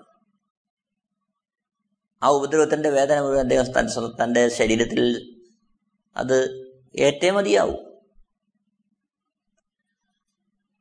ആ 2.22 2.28
ഉപദ്രവത്തിന്റെ 2.28 2.90
വേദന 2.90 3.20
മുഴുവൻ 3.20 3.40
അദ്ദേഹം 3.40 3.64
തന്റെ 4.24 4.48
ശരീരത്തിൽ 4.48 5.34
അത് 6.16 6.44
ഏറ്റേ 6.98 7.30
മതിയാവും. 7.30 8.00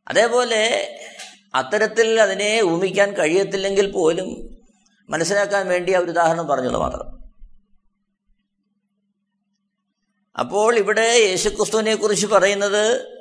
അതേപോലെ 0.07 0.93
അത്തരത്തിൽ 1.55 2.21
അതിനെ 2.21 2.61
ഊമിക്കാൻ 2.63 3.13
കഴിയത്തില്ലെങ്കിൽ 3.13 3.91
പോലും 3.91 4.57
മനസ്സിലാക്കാൻ 5.09 5.67
വേണ്ടി 5.67 5.93
ആ 5.93 5.99
ഒരു 5.99 6.11
ഉദാഹരണം 6.11 6.47
പറഞ്ഞുള്ള 6.47 6.77
മാത്രം. 6.77 7.16
അപ്പോൾ 10.39 10.77
ഇവിടെ 10.77 11.01
യേശുക്രിസ്തുവിനെ 11.01 11.95
കുറിച്ച് 11.95 12.27
പറയുന്നത് 12.27 13.17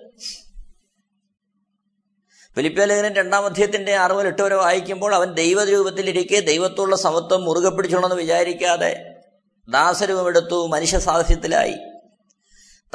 ഫിലിപ്പിയ 2.57 2.85
ലേഖനം 2.85 3.15
രണ്ടാം 3.15 3.45
അധ്യയത്തിന്റെ 3.45 3.95
ആറ് 3.95 4.13
മുതൽ 4.13 4.27
എട്ട് 4.27 4.43
വരെ 4.43 4.55
വായിക്കുമ്പോൾ 4.55 5.15
അവൻ 5.15 5.33
ദൈവരൂപത്തിലിരിക്കെ 5.33 6.41
ദൈവത്തോടുള്ള 6.41 6.97
സമത്വം 6.97 7.45
മുറുകെ 7.45 7.69
പിടിച്ചോണമെന്ന് 7.69 8.17
വിചാരിക്കാതെ 8.17 9.23
ദാസരൂപമെടുത്തു 9.69 10.67
മനുഷ്യ 10.67 10.99
സാഹസ്യത്തിലായി. 10.99 11.75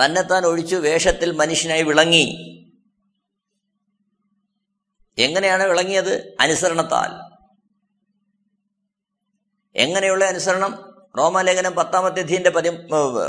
തന്നെത്താൻ 0.05 0.45
ഒഴിച്ചു 0.45 0.75
വേഷത്തിൽ 0.75 1.31
മനുഷ്യനായി 1.31 1.83
വിളങ്ങി. 1.83 2.47
എങ്ങനെയാണ് 5.17 5.63
വിളങ്ങിയത്? 5.63 6.37
അനുസരണത്താൽ. 6.39 7.37
എങ്ങനെയുള്ള 9.75 10.25
അനുസരണം? 10.25 10.90
റോമാലേഖനം 11.17 11.73
പത്താമത്തെ 11.75 12.19
അധ്യയന്റെ 12.19 12.49
പതി 12.49 12.69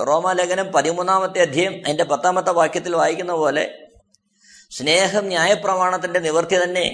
റോമാലേഖനം 0.06 0.72
പതിമൂന്നാമത്തെ 0.72 1.38
അധ്യയം 1.38 1.72
അതിന്റെ 1.72 2.04
പത്താമത്തെ 2.04 2.50
വാക്യത്തിൽ 2.50 2.96
വായിക്കുന്ന 2.96 3.32
പോലെ 3.32 3.70
സ്നേഹം 4.70 5.24
ന്യായപ്രമാണത്തിന്റെ 5.24 6.20
നിവർത്തി 6.20 6.62
തന്നെ. 6.62 6.86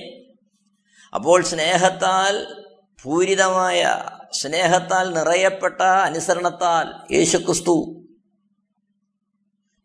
അപ്പോൾ 1.14 1.42
സ്നേഹത്താൽ 1.42 2.64
പൂരിതമായ 3.02 3.98
സ്നേഹത്താൽ 4.42 5.12
നിറയപ്പെട്ട 5.12 5.82
അനുസരണത്താൽ 5.82 7.14
യേശുക്രിസ്തു 7.14 8.04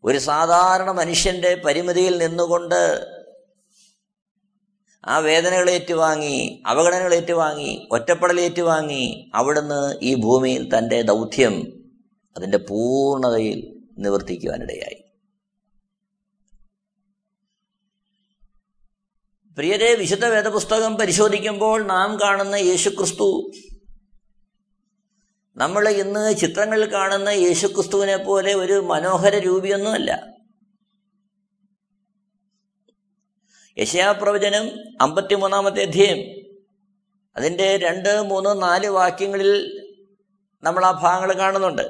ഒരു 0.04 0.18
സാധാരണ 0.18 0.92
മനുഷ്യന്റെ 0.92 1.56
പരിമിതിയിൽ 1.56 2.18
നിന്നുകൊണ്ട് 2.18 2.82
ആ 5.06 5.18
വേദനകൾ 5.18 5.70
ഏറ്റുവാങ്ങി 5.70 6.64
അവഗണനകൾ 6.66 7.14
ഏറ്റുവാങ്ങി 7.14 7.88
ഒറ്റപ്പെടൽ 7.92 8.42
ഏറ്റുവാങ്ങി 8.42 9.32
അവിടുന്ന് 9.36 10.00
ഈ 10.02 10.16
ഭൂമിയിൽ 10.16 10.78
തന്റെ 10.78 11.02
ദൗത്യം 11.02 11.84
അതിന്റെ 12.38 12.58
പൂർണതയിൽ 12.58 13.82
നിവർത്തിക്കുവാനിടയായി. 13.98 15.04
പ്രിയരെ 19.56 19.96
വിശുദ്ധ 19.96 20.26
വേദപുസ്തകം 20.26 20.98
പരിശോധിക്കുമ്പോൾ 20.98 21.84
നാം 21.84 22.20
കാണുന്ന 22.20 22.56
യേശുക്രിസ്തു 22.56 23.52
നമ്മൾ 25.56 25.90
ഇന്ന് 25.90 26.36
ചിത്രങ്ങളിൽ 26.36 26.94
കാണുന്ന 26.94 27.30
യേശുക്രിസ്തുവിനെ 27.30 28.18
പോലെ 28.18 28.54
ഒരു 28.54 28.74
മനോഹര 28.74 29.38
രൂപിയൊന്നുമല്ല. 29.38 30.33
യശയാപ്രവചനം 33.78 34.72
അമ്പത്തിമൂന്നാമത്തെ 35.02 35.82
അധ്യയം. 35.82 36.44
അതിന്റെ 37.36 37.78
രണ്ട് 37.78 38.22
മൂന്ന് 38.22 38.62
നാല് 38.62 38.88
വാക്യങ്ങളിൽ 38.88 39.82
നമ്മൾ 40.64 40.86
ആ 40.86 40.92
ഭാഗങ്ങൾ 40.92 41.34
കാണുന്നുണ്ട്. 41.34 41.82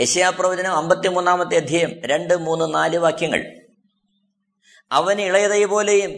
യശയാപ്രവചനം 0.00 0.76
അമ്പത്തിമൂന്നാമത്തെ 0.76 1.56
അധ്യയം 1.56 2.02
രണ്ട് 2.04 2.36
മൂന്ന് 2.36 2.74
നാല് 2.74 2.96
വാക്യങ്ങൾ. 2.96 3.66
അവൻ 4.92 5.20
ഇളയതൈ 5.20 5.64
പോലെയും 5.64 6.10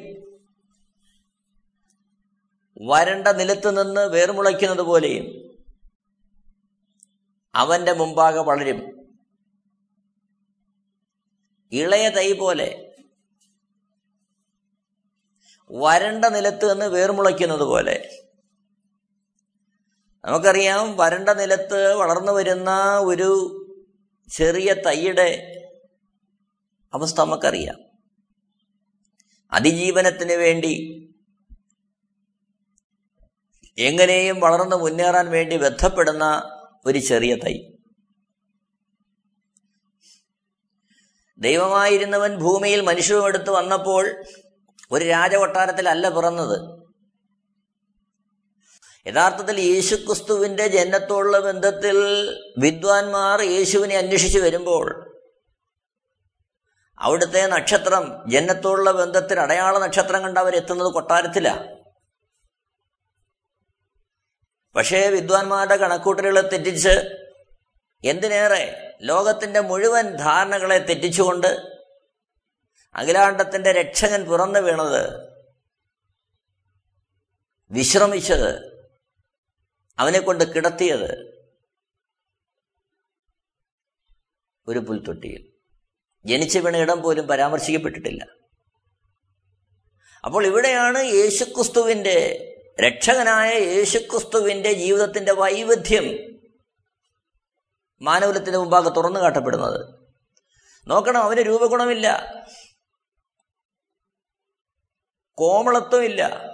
വരണ്ട 2.88 3.28
നിലത്ത് 3.28 3.84
നിന്ന് 3.84 4.00
വേർമുളയ്ക്കുന്നത് 4.00 4.82
പോലെയും 4.82 5.56
അവന്റെ 7.54 7.92
മുമ്പാകെ 7.92 8.40
വളരും. 8.40 9.08
ഇളയ 11.72 12.08
തൈ 12.08 12.32
പോലെ 12.32 12.88
വരണ്ട 15.70 16.25
നിലത്ത് 16.25 16.72
നിന്ന് 16.72 16.87
വേർമുളയ്ക്കുന്നത് 16.87 17.62
പോലെ. 17.62 18.25
നമുക്കറിയാം 20.25 20.96
വരണ്ട 20.96 21.28
നിലത്ത് 21.28 21.94
വളർന്നു 21.94 22.32
വരുന്ന 22.32 22.98
ഒരു 22.98 23.54
ചെറിയ 24.32 24.72
തൈയുടെ 24.72 25.54
അവസ്ഥ 26.92 27.20
നമുക്കറിയാം. 27.20 27.78
അതിജീവനത്തിന് 29.52 30.32
വേണ്ടി 30.32 31.04
എങ്ങനെയും 33.78 34.40
വളർന്നു 34.40 34.76
മുന്നേറാൻ 34.76 35.30
വേണ്ടി 35.30 35.56
ബന്ധപ്പെടുന്ന 35.56 36.54
ഒരു 36.87 36.98
ചെറിയ 36.98 37.34
തൈ. 37.34 37.70
ദൈവമായിരുന്നവൻ 41.38 42.37
ഭൂമിയിൽ 42.37 42.80
മനുഷ്യമെടുത്ത് 42.80 43.50
വന്നപ്പോൾ 43.50 44.25
ഒരു 44.90 45.04
രാജകൊട്ടാരത്തിലല്ല 45.04 46.09
പിറന്നത്. 46.09 46.57
യഥാർത്ഥത്തിൽ 49.07 49.61
യേശുക്രിസ്തുവിന്റെ 49.61 50.66
ജനത്തോടുള്ള 50.68 51.38
ബന്ധത്തിൽ 51.40 51.97
വിദ്വാൻമാർ 52.59 53.42
യേശുവിനെ 53.42 53.97
അന്വേഷിച്ചു 53.97 54.38
വരുമ്പോൾ 54.38 54.87
അവിടുത്തെ 56.99 57.47
നക്ഷത്രം 57.47 58.04
ജനത്തോടുള്ള 58.30 58.92
ബന്ധത്തിൽ 58.92 59.40
അടയാള 59.40 59.78
നക്ഷത്രം 59.78 60.23
കണ്ട് 60.23 60.40
അവരെത്തുന്നത് 60.40 60.92
കൊട്ടാരത്തിലാണ് 60.92 61.64
പക്ഷേ 64.75 65.09
വിദ്വാൻമാരുടെ 65.09 65.76
കണക്കൂട്ടലുകളെ 65.76 66.42
തെറ്റിച്ച് 66.42 66.95
എന്തിനേറെ 68.04 68.64
ലോകത്തിന്റെ 69.02 69.61
മുഴുവൻ 69.61 70.16
ധാരണകളെ 70.16 70.78
തെറ്റിച്ചുകൊണ്ട് 70.78 71.77
അഖിലാണ്ടത്തിന്റെ 72.95 73.73
രക്ഷകൻ 73.73 74.30
പിറന്നു 74.30 74.61
വീണത്. 74.61 75.28
വിശ്രമിച്ചത്. 77.71 78.78
അവനെ 79.99 80.21
കൊണ്ട് 80.21 80.54
കിടത്തിയത്. 80.54 81.38
ഒരു 84.68 84.78
പുൽത്തൊട്ടിയിൽ. 84.78 85.52
ജനിച്ചു 86.25 86.59
വീണ 86.59 86.76
ഇടം 86.76 87.02
പോലും 87.02 87.26
പരാമർശിക്കപ്പെട്ടിട്ടില്ല. 87.26 88.26
അപ്പോൾ 90.25 90.47
ഇവിടെയാണ് 90.47 90.99
യേശുക്രിസ്തുവിന്റെ 90.99 92.45
രക്ഷകനായ 92.80 93.59
യേശുക്രിസ്തുവിന്റെ 93.59 94.73
ജീവിതത്തിന്റെ 94.73 95.33
വൈവിധ്യം 95.33 96.38
മാനവലത്തിന്റെ 98.02 98.59
മുമ്പാകെ 98.59 98.88
തുറന്നു 98.88 99.21
കാട്ടപ്പെടുന്നത്. 99.21 99.95
നോക്കണം 100.87 101.23
അവന് 101.23 101.38
രൂപഗുണമില്ല. 101.38 102.35
കോമളത്വമില്ല. 105.38 106.44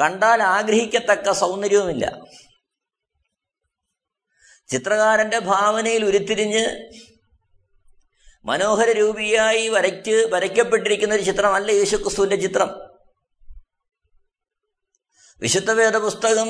കണ്ടാൽ 0.00 0.42
ആഗ്രഹിക്കത്തക്ക 0.42 1.32
സൗന്ദര്യവുമില്ല. 1.32 2.24
ചിത്രകാരന്റെ 4.68 5.38
ഭാവനയിൽ 5.38 6.04
ഉരുത്തിരിഞ്ഞ് 6.04 6.92
മനോഹര 8.44 8.92
രൂപിയായി 8.92 9.68
വരയ്ക്ക് 9.68 10.32
വരയ്ക്കപ്പെട്ടിരിക്കുന്ന 10.32 11.14
ഒരു 11.14 11.22
ചിത്രമല്ല 11.22 11.70
യേശുക്രിസ്തുവിന്റെ 11.70 12.36
ചിത്രം. 12.36 12.70
വിശുദ്ധ 15.40 15.70
വേദ 15.70 15.96
പുസ്തകം 15.96 16.46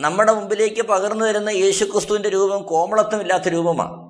നമ്മുടെ 0.00 0.32
മുമ്പിലേക്ക് 0.32 0.82
പകർന്നു 0.82 1.24
വരുന്ന 1.24 1.50
യേശുക്രിസ്തുവിന്റെ 1.50 2.28
രൂപം 2.28 2.66
കോമളത്വമില്ലാത്ത 2.66 3.48
രൂപമാണ്. 3.48 4.06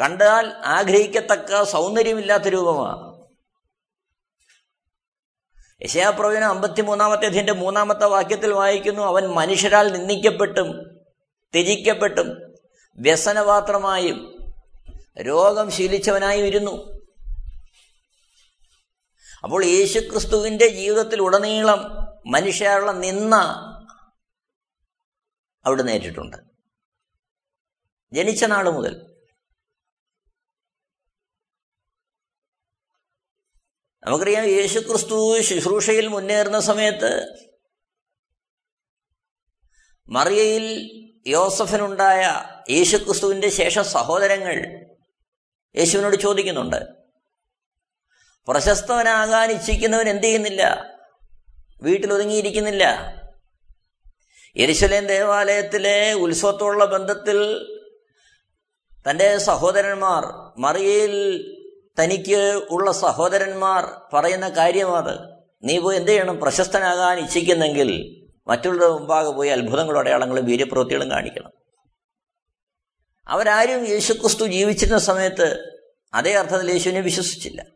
കണ്ടാൽ 0.00 0.46
ആഗ്രഹിക്കത്തക്ക 0.64 1.62
സൗന്ദര്യമില്ലാത്ത 1.62 2.42
രൂപമാണ്. 2.42 3.05
യശയാപ്രവചനം 5.82 6.48
അമ്പത്തിമൂന്നാമത്തെ 6.48 7.26
അതിന്റെ 7.26 7.52
മൂന്നാമത്തെ 7.52 8.06
വാക്യത്തിൽ 8.06 8.52
വായിക്കുന്നു. 8.52 9.02
അവൻ 9.02 9.26
മനുഷ്യരാൽ 9.26 9.92
നിന്ദിക്കപ്പെട്ടും 9.92 10.96
ത്യജിക്കപ്പെട്ടും 11.54 12.28
വ്യസനപാത്രമായും 12.98 14.36
രോഗം 15.22 15.70
ശീലിച്ചവനായും 15.70 16.46
ഇരുന്നു 16.46 17.00
അപ്പോൾ 19.44 19.64
യേശുക്രിസ്തുവിന്റെ 19.64 20.68
ജീവിതത്തിൽ 20.68 21.20
ഉടനീളം 21.22 21.78
മനുഷ്യരുടെ 22.26 22.92
നിന്ന 22.92 23.36
അവിടെ 25.66 25.82
നേരിട്ടുണ്ട് 25.82 26.36
ജനിച്ച 28.12 28.44
നാൾ 28.44 28.70
മുതൽ 28.70 29.15
നമുക്കറിയാം 34.06 34.44
യേശുക്രിസ്തു 34.44 35.40
ശുശ്രൂഷയിൽ 35.40 36.06
മുന്നേറുന്ന 36.06 36.60
സമയത്ത് 36.60 37.38
മറിയയിൽ 40.08 40.90
യോസഫിനുണ്ടായ 41.26 42.44
യേശുക്രിസ്തുവിന്റെ 42.70 43.48
ശേഷ 43.48 43.78
സഹോദരങ്ങൾ 43.78 44.86
യേശുവിനോട് 45.76 46.16
ചോദിക്കുന്നുണ്ട്. 46.16 46.76
പ്രശസ്തവനാകാൻ 48.48 49.50
ഇച്ഛിക്കുന്നവൻ 49.50 50.08
എന്ത് 50.08 50.22
ചെയ്യുന്നില്ല? 50.22 50.84
വീട്ടിലൊതുങ്ങിയിരിക്കുന്നില്ല. 51.82 53.14
യെരുശലേം 54.56 55.06
ദേവാലയത്തിലെ 55.06 56.12
ഉത്സവത്തോടുള്ള 56.12 56.84
ബന്ധത്തിൽ 56.84 57.66
തന്റെ 59.10 59.38
സഹോദരന്മാർ 59.38 60.24
മറിയയിൽ 60.60 61.55
തനിക്ക് 62.02 62.66
ഉള്ള 62.70 62.92
സഹോദരന്മാർ 62.92 64.00
പറയുന്ന 64.12 64.48
കാര്യമാണ് 64.48 65.42
നീ 65.64 65.78
പോയി 65.78 65.96
എന്ത് 65.96 66.10
ചെയ്യണം? 66.10 66.40
പ്രശസ്തനാകാൻ 66.40 67.18
ഇച്ഛിക്കുന്നെങ്കിൽ 67.18 68.22
മറ്റുള്ളവരുടെ 68.46 68.98
മുമ്പാകെ 68.98 69.30
പോയി 69.30 69.48
അത്ഭുതങ്ങളും 69.48 69.98
അടയാളങ്ങളും 69.98 70.44
വീര്യപ്രവൃത്തികളും 70.44 71.10
കാണിക്കണം. 71.10 71.52
അവരാരും 73.28 73.88
യേശുക്രിസ്തു 73.88 74.46
ജീവിച്ചിരുന്ന 74.46 74.98
സമയത്ത് 74.98 75.78
അതേ 76.14 76.32
അർത്ഥത്തിൽ 76.32 76.70
യേശുവിനെ 76.70 77.00
വിശ്വസിച്ചില്ല. 77.00 77.66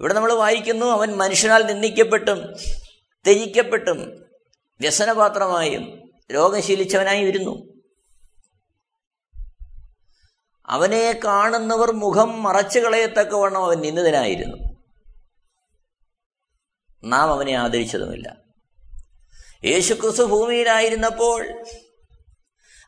ഇവിടെ 0.00 0.14
നമ്മൾ 0.14 0.32
വായിക്കുന്നു 0.32 0.86
അവൻ 0.86 1.16
മനുഷ്യനാൽ 1.16 1.62
നിന്ദിക്കപ്പെട്ടും 1.66 2.54
ത്യജിക്കപ്പെട്ടും 3.26 4.26
വ്യസനപാത്രമായും 4.80 6.10
രോഗം 6.34 6.62
ശീലിച്ചവനായി 6.62 7.24
ഇരുന്നു 7.24 7.71
അവനെ 10.72 11.20
കാണുന്നവർ 11.24 11.90
മുഖം 11.92 12.42
മറച്ചു 12.42 12.78
കളയത്തക്കവണ്ണം 12.80 13.64
അവൻ 13.64 13.80
നിന്ദിതനായിരുന്നു. 13.80 14.56
നാം 17.04 17.32
അവനെ 17.32 17.52
ആദരിച്ചതുമില്ല. 17.52 18.36
യേശുക്രിസ്തു 19.64 20.22
ഭൂമിയിലായിരുന്നപ്പോൾ 20.22 21.64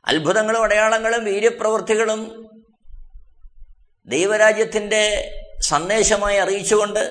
അത്ഭുതങ്ങളും 0.06 0.62
അടയാളങ്ങളും 0.62 1.24
വീര്യപ്രവൃത്തികളും 1.24 2.20
ദൈവരാജ്യത്തിന്റെ 4.06 5.30
സന്ദേശമായി 5.60 6.36
അറിയിച്ചുകൊണ്ട് 6.36 7.02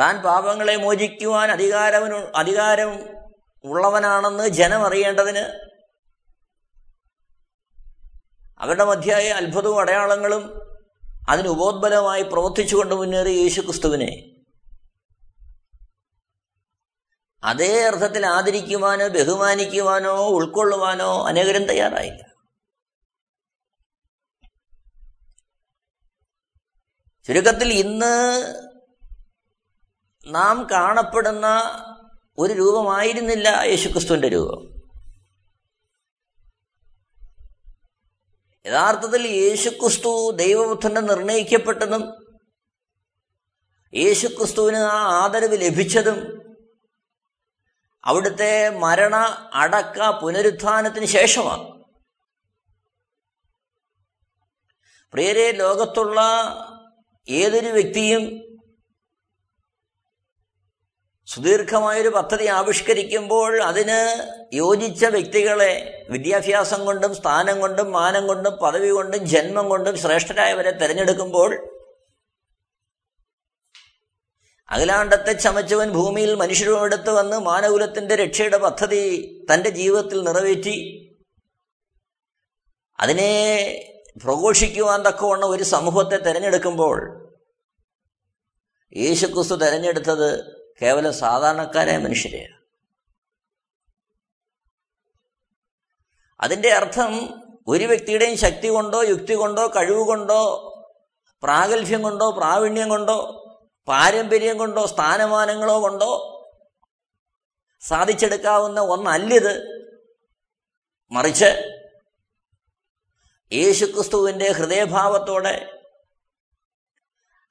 താൻ 0.00 0.22
പാപങ്ങളെ 0.22 0.76
മോചിക്കുവാൻ 0.76 1.50
അധികാരവനു 1.50 2.14
അധികാരം 2.14 2.90
ഉള്ളവനാണെന്ന് 3.64 4.48
ജനം 4.48 4.86
അറിയേണ്ടതിന് 4.86 5.73
അവരുടെ 8.64 8.84
മധ്യായ 8.84 9.28
അത്ഭുതവും 9.28 9.80
അടയാളങ്ങളും 9.80 10.60
അതിന് 11.28 11.48
ഉപോത്ബലമായി 11.48 12.22
പ്രവർത്തിച്ചുകൊണ്ട് 12.22 12.94
മുന്നേറിയ 12.94 13.42
യേശു 13.42 13.60
ക്രിസ്തുവിനെ 13.60 14.30
അതേ 17.44 17.84
അർത്ഥത്തിൽ 17.84 18.26
ആദരിക്കുവാനോ 18.26 19.08
ബഹുമാനിക്കുവാനോ 19.08 20.28
ഉൾക്കൊള്ളുവാനോ 20.28 21.28
അനേകരും 21.28 21.64
തയ്യാറായില്ല. 21.64 22.22
ചുരുക്കത്തിൽ 27.26 27.72
ഇന്ന് 27.72 28.44
നാം 30.26 30.66
കാണപ്പെടുന്ന 30.70 31.46
ഒരു 32.38 32.52
രൂപമായിരുന്നില്ല 32.52 33.48
യേശുക്രിസ്തുവിന്റെ 33.48 34.28
രൂപം. 34.28 34.73
യഥാർത്ഥത്തിൽ 38.66 39.26
യേശുക്രിസ്തു 39.26 40.30
ദൈവപുത്രനെ 40.30 41.00
നിർണയിക്കപ്പെട്ടതും 41.00 42.14
യേശുക്രിസ്തുവിന് 43.94 44.76
ആ 44.76 45.22
ആദരവ് 45.22 45.60
ലഭിച്ചതും 45.60 46.44
അവിടുത്തെ 48.04 48.70
മരണ 48.70 49.16
അടക്ക 49.54 50.10
പുനരുത്ഥാനത്തിന് 50.20 51.04
ശേഷമാണ്. 51.04 51.84
പ്രിയരെ 55.12 55.52
ലോകത്തുള്ള 55.52 56.20
ഏതൊരു 57.28 57.66
വ്യക്തിയും 57.66 58.43
സുദീർഘമായൊരു 61.28 62.08
പദ്ധതി 62.08 62.46
ആവിഷ്കരിക്കുമ്പോൾ 62.46 63.52
അതിന് 63.62 64.00
യോജിച്ച 64.52 65.04
വ്യക്തികളെ 65.04 65.72
വിദ്യാഭ്യാസം 66.10 66.84
കൊണ്ടും 66.84 67.14
സ്ഥാനം 67.14 67.60
കൊണ്ടും 67.60 67.92
മാനം 67.92 68.26
കൊണ്ടും 68.26 68.58
പദവി 68.62 68.90
കൊണ്ടും 68.90 69.22
ജന്മം 69.26 69.68
കൊണ്ടും 69.68 69.96
ശ്രേഷ്ഠരായവരെ 69.96 70.70
തിരഞ്ഞെടുക്കുമ്പോൾ 70.70 71.50
അഖിലാണ്ടത്തെ 74.68 75.32
ചമച്ചവൻ 75.32 75.88
ഭൂമിയിൽ 75.90 76.34
മനുഷ്യരുമെടുത്ത് 76.34 77.10
വന്ന് 77.10 77.36
മാനകുലത്തിന്റെ 77.40 78.14
രക്ഷയുടെ 78.14 78.58
പദ്ധതി 78.58 79.02
തന്റെ 79.52 79.70
ജീവിതത്തിൽ 79.70 80.20
നിറവേറ്റി 80.24 80.76
അതിനെ 82.98 83.32
പ്രഘോഷിക്കുവാൻ 84.24 85.00
തക്കവണ്ണം 85.02 85.48
ഒരു 85.48 85.64
സമൂഹത്തെ 85.64 86.18
തിരഞ്ഞെടുക്കുമ്പോൾ 86.18 86.98
യേശുക്രിസ്തു 88.92 89.54
തിരഞ്ഞെടുത്തത് 89.54 90.30
കേവലം 90.82 91.14
സാധാരണക്കാരായ 91.14 91.96
മനുഷ്യരെയാണ്. 91.96 92.54
അതിന്റെ 96.40 96.72
അർത്ഥം 96.72 97.12
ഒരു 97.68 97.84
വ്യക്തിയുടെയും 97.84 98.36
ശക്തി 98.36 98.68
കൊണ്ടോ 98.68 99.02
യുക്തി 99.02 99.34
കൊണ്ടോ 99.34 99.66
കഴിവ് 99.66 100.06
കൊണ്ടോ 100.06 100.70
പ്രാഗൽഭ്യം 101.42 102.02
കൊണ്ടോ 102.02 102.30
പ്രാവീണ്യം 102.30 102.88
കൊണ്ടോ 102.88 103.40
പാരമ്പര്യം 103.88 104.58
കൊണ്ടോ 104.58 104.86
സ്ഥാനമാനങ്ങളോ 104.86 105.82
കൊണ്ടോ 105.82 106.30
സാധിച്ചെടുക്കാവുന്ന 107.80 108.80
ഒന്നല്ലിത്. 108.80 109.74
മറിച്ച് 111.12 111.80
യേശുക്രിസ്തുവിന്റെ 113.52 114.52
ഹൃദയഭാവത്തോടെ 114.52 115.83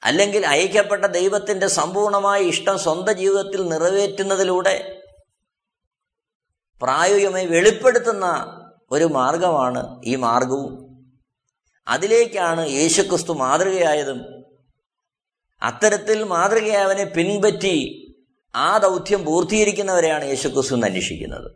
അല്ലെങ്കിൽ 0.04 0.48
അയക്കപ്പെട്ട 0.48 1.06
ദൈവത്തിന്റെ 1.06 1.68
സമ്പൂർണമായ 1.68 2.42
ഇഷ്ടം 2.42 2.80
സ്വന്തം 2.80 3.14
ജീവിതത്തിൽ 3.14 3.70
നിറവേറ്റുന്നതിലൂടെ 3.70 5.04
പ്രായോഗികമായി 6.82 7.46
വെളിപ്പെടുത്തുന്ന 7.46 8.26
ഒരു 8.92 9.04
മാർഗമാണ് 9.04 10.02
ഈ 10.06 10.16
മാർഗവും. 10.16 10.84
അതിലേക്കാണ് 11.88 12.70
യേശുക്രിസ്തു 12.70 13.34
മാതൃകയായതും. 13.34 14.44
അത്തരത്തിൽ 15.62 16.24
മാതൃകയായവനെ 16.24 17.04
പിൻപറ്റി 17.04 18.00
ആ 18.56 18.78
ദൗത്യം 18.78 19.26
പൂർത്തീകരിക്കുന്നവരെയാണ് 19.26 20.26
യേശുക്രിസ്തു 20.26 20.74
എന്ന് 20.74 20.88
അന്വേഷിക്കുന്നത്. 20.88 21.52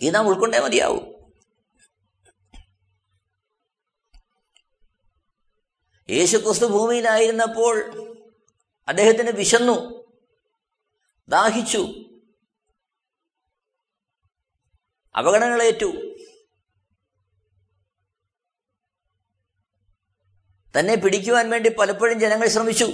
ഇത് 0.00 0.14
നാം 0.14 0.28
ഉൾക്കൊണ്ടേ 0.28 0.58
മതിയാവും. 0.58 1.09
യേശുക്രിസ്തു 6.10 6.66
ഭൂമിയിലായിരുന്നപ്പോൾ 6.66 7.80
അദ്ദേഹത്തിന് 8.88 9.30
വിശന്നു. 9.30 10.04
ദാഹിച്ചു. 11.28 11.94
അപകടങ്ങളേറ്റു. 15.18 16.16
തന്നെ 20.78 20.94
പിടിക്കുവാൻ 20.94 21.50
വേണ്ടി 21.50 21.70
പലപ്പോഴും 21.70 22.20
ജനങ്ങൾ 22.20 22.48
ശ്രമിച്ചു. 22.48 22.88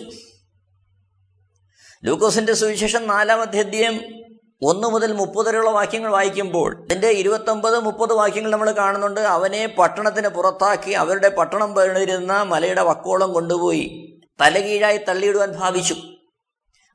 ലൂക്കോസിന്റെ 2.04 2.54
സുവിശേഷം 2.54 3.06
നാലാം 3.06 3.42
അധ്യായം 3.42 4.25
ഒന്ന് 4.62 4.88
മുതൽ 4.88 5.12
മുപ്പത് 5.12 5.48
വരെയുള്ള 5.48 5.70
വാക്യങ്ങൾ 5.70 6.10
വായിക്കുമ്പോൾ 6.10 6.82
ഇതിന്റെ 6.82 7.08
ഇരുപത്തൊമ്പത് 7.08 7.78
മുപ്പത് 7.78 8.12
വാക്യങ്ങൾ 8.12 8.50
നമ്മൾ 8.50 8.70
കാണുന്നുണ്ട്. 8.70 9.20
അവനെ 9.20 9.66
പട്ടണത്തിന് 9.66 10.28
പുറത്താക്കി 10.28 10.90
അവരുടെ 10.90 11.28
പട്ടണം 11.28 11.74
പറഞ്ഞിരുന്ന 11.74 12.42
മലയുടെ 12.42 12.82
വക്കോളം 12.82 13.32
കൊണ്ടുപോയി 13.32 14.12
തലകീഴായി 14.40 14.96
തള്ളിയിടുവാൻ 14.96 15.52
ഭാവിച്ചു. 15.52 15.96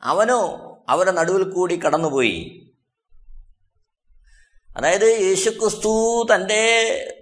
അവനോ 0.04 0.40
അവരുടെ 0.90 1.12
നടുവിൽ 1.12 1.44
കൂടി 1.44 1.76
കടന്നുപോയി. 1.76 2.58
അതായത് 4.78 5.18
യേശുക്രിസ്തു 5.22 6.26
തന്റെ 6.36 6.62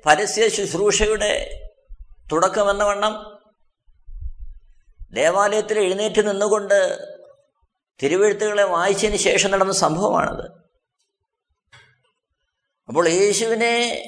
പരസ്യ 0.05 0.49
ശുശ്രൂഷയുടെ 0.49 1.61
തുടക്കമെന്ന 2.31 2.83
വണ്ണം 2.83 3.39
ദേവാലയത്തിൽ 5.13 5.79
എഴുന്നേറ്റ് 5.79 6.29
നിന്നുകൊണ്ട് 6.29 6.97
തിരുവെഴുത്തുകളെ 8.03 8.63
വായിച്ചതിന് 8.63 9.17
ശേഷം 9.17 9.51
നടന്ന 9.51 9.71
സംഭവമാണത്. 9.71 10.51
അപ്പോൾ 12.87 13.09
യേശുവിനെ 13.09 14.03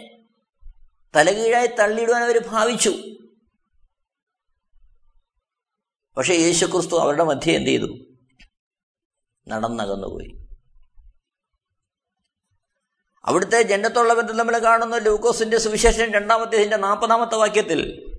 തലകീഴായി 1.16 1.68
തള്ളിയിടുവാൻ 1.68 2.24
അവർ 2.24 2.48
ഭാവിച്ചു. 2.48 2.94
പക്ഷെ 6.18 6.34
യേശുക്രിസ്തു 6.34 6.96
അവരുടെ 6.96 7.24
മധ്യേ 7.24 7.56
എന്ത് 7.56 7.70
ചെയ്തു? 7.70 8.06
നടന്നകന്നുപോയി. 9.48 10.42
അവിടുത്തെ 13.26 13.62
ജനത്തുള്ള 13.62 14.14
ബന്ധം 14.14 14.38
നമ്മൾ 14.38 14.58
കാണുന്ന 14.58 14.98
ലൂക്കോസിന്റെ 14.98 15.58
സുവിശേഷം 15.58 16.14
രണ്ടാമത്തെ 16.14 16.66
നാൽപ്പതാമത്തെ 16.66 17.36
വാക്യത്തിൽ 17.36 18.12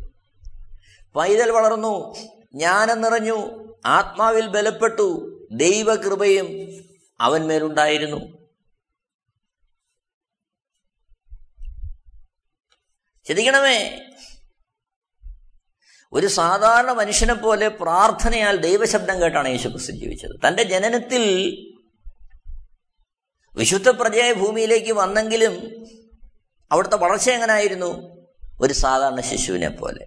പൈതൽ 1.16 1.50
വളർന്നു 1.50 2.14
ജ്ഞാനം 2.54 3.00
നിറഞ്ഞു 3.00 3.36
ആത്മാവിൽ 3.86 4.46
ബലപ്പെട്ടു 4.46 5.38
ദൈവകൃപയും 5.52 6.46
അവന്മേലുണ്ടായിരുന്നു 7.20 8.42
ചിന്തിക്കണമേ 13.24 14.08
ഒരു 16.12 16.26
സാധാരണ 16.26 16.92
മനുഷ്യനെ 16.92 17.34
പോലെ 17.34 17.68
പ്രാർത്ഥനയാൽ 17.68 18.56
ദൈവശബ്ദം 18.56 19.22
കേട്ടാണ് 19.22 19.48
യേശുക്രിസ്തു 19.48 19.92
ജീവിച്ചത്. 19.92 20.48
തന്റെ 20.48 20.62
ജനനത്തിൽ 20.62 21.24
വിശുദ്ധ 23.54 23.88
പ്രജയ 23.88 24.32
ഭൂമിയിലേക്ക് 24.32 24.92
വന്നെങ്കിലും 24.92 25.84
അവിടുത്തെ 26.72 26.96
വളർച്ച 26.96 27.30
എങ്ങനായിരുന്നു? 27.30 28.22
ഒരു 28.60 28.72
സാധാരണ 28.72 29.20
ശിശുവിനെ 29.20 29.68
പോലെ. 29.68 30.06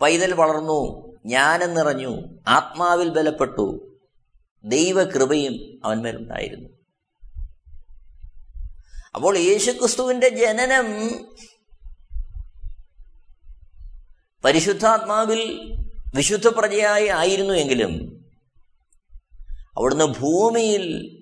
പൈതൽ 0.00 0.34
വളർന്നു 0.34 1.12
ജ്ഞാനം 1.26 1.74
നിറഞ്ഞു 1.74 2.40
ആത്മാവിൽ 2.48 3.08
ബലപ്പെട്ടു. 3.08 3.89
ദൈവകൃപയും 4.64 5.80
അവന്മേലുണ്ടായിരുന്നു. 5.84 6.68
അപ്പോൾ 9.14 9.38
യേശുക്രിസ്തുവിന്റെ 9.38 10.28
ജനനം 10.28 10.86
പരിശുദ്ധാത്മാവിൽ 14.44 15.72
വിശുദ്ധ 16.14 16.48
പ്രജയായി 16.48 17.06
ആയിരുന്നു 17.06 17.54
എങ്കിലും 17.54 18.20
അവിടുന്ന് 19.76 20.04
ഭൂമിയിൽ 20.04 21.16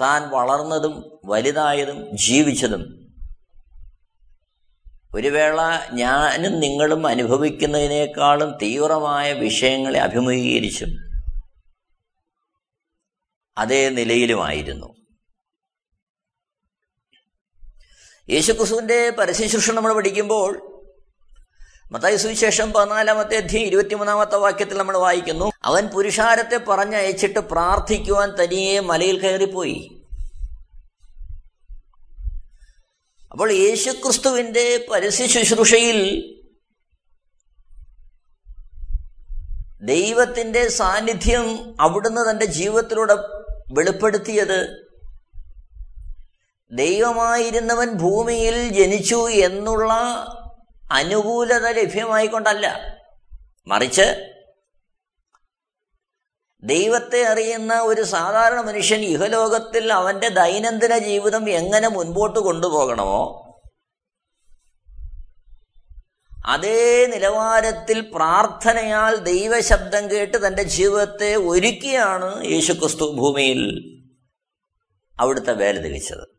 താൻ 0.00 0.22
വളർന്നതും 0.22 1.20
വലുതായതും 1.24 2.16
ജീവിച്ചതും 2.16 3.06
ഒരു 5.14 5.28
വേള 5.28 5.60
ഞാനും 5.92 6.60
നിങ്ങളും 6.60 7.06
അനുഭവിക്കുന്നതിനേക്കാളും 7.06 8.58
തീവ്രമായ 8.62 9.32
വിഷയങ്ങളെ 9.32 9.98
അഭിമുഖീകരിച്ചും 9.98 11.05
അതേ 13.58 13.88
നിലയിലുമായിരുന്നു. 13.88 14.96
യേശുക്രിസ്തുവിന്റെ 18.30 19.10
പരസ്യശുശ്രൂഷ 19.10 19.70
നമ്മൾ 19.70 19.92
പഠിക്കുമ്പോൾ 19.92 20.72
മത്തായി 21.92 22.16
സുവിശേഷം 22.16 22.72
പതിനാലാമത്തെ 22.72 23.36
അധ്യയം 23.36 23.66
ഇരുപത്തിമൂന്നാമത്തെ 23.66 24.36
വാക്യത്തിൽ 24.36 24.78
നമ്മൾ 24.78 24.96
വായിക്കുന്നു 24.96 25.52
അവൻ 25.64 25.86
പുരുഷാരത്തെ 25.86 26.56
പറഞ്ഞയച്ചിട്ട് 26.56 27.38
പ്രാർത്ഥിക്കുവാൻ 27.38 28.30
തനിയെ 28.30 28.80
മലയിൽ 28.80 29.20
കയറിപ്പോയി. 29.20 30.04
അപ്പോൾ 33.30 33.52
യേശുക്രിസ്തുവിന്റെ 33.52 34.86
പരസ്യ 34.92 35.26
ശുശ്രൂഷയിൽ 35.26 36.32
ദൈവത്തിന്റെ 39.82 40.68
സാന്നിധ്യം 40.68 41.76
അവിടുന്ന് 41.80 42.30
തന്റെ 42.30 42.44
ജീവിതത്തിലൂടെ 42.44 43.45
വെളിപ്പെടുത്തിയത്. 43.72 44.86
ദൈവമായിരുന്നവൻ 46.72 47.92
ഭൂമിയിൽ 47.92 48.68
ജനിച്ചു 48.68 49.28
എന്നുള്ള 49.30 49.92
അനുകൂലത 50.92 51.68
ലഭ്യമായിക്കൊണ്ടല്ല. 51.68 52.96
മറിച്ച് 53.66 54.32
ദൈവത്തെ 56.62 57.22
അറിയുന്ന 57.22 57.80
ഒരു 57.80 58.02
സാധാരണ 58.02 58.60
മനുഷ്യൻ 58.60 59.00
ഇഹലോകത്തിൽ 59.00 59.92
അവന്റെ 59.92 60.28
ദൈനംദിന 60.28 60.98
ജീവിതം 60.98 61.50
എങ്ങനെ 61.50 61.88
മുൻപോട്ട് 61.88 62.38
കൊണ്ടുപോകണമോ 62.38 63.45
അതേ 66.46 67.06
നിലവാരത്തിൽ 67.06 68.00
പ്രാർത്ഥനയാൽ 68.00 69.16
ദൈവശബ്ദം 69.16 70.10
കേട്ട് 70.10 70.46
തന്റെ 70.46 70.62
ജീവിതത്തെ 70.62 71.34
ഒരുക്കിയാണ് 71.34 72.44
യേശുക്രിസ്തു 72.44 73.12
ഭൂമിയിൽ 73.12 73.92
അവിടുത്തെ 75.20 75.52
വേല 75.52 75.80
തികച്ചത് 75.80 76.36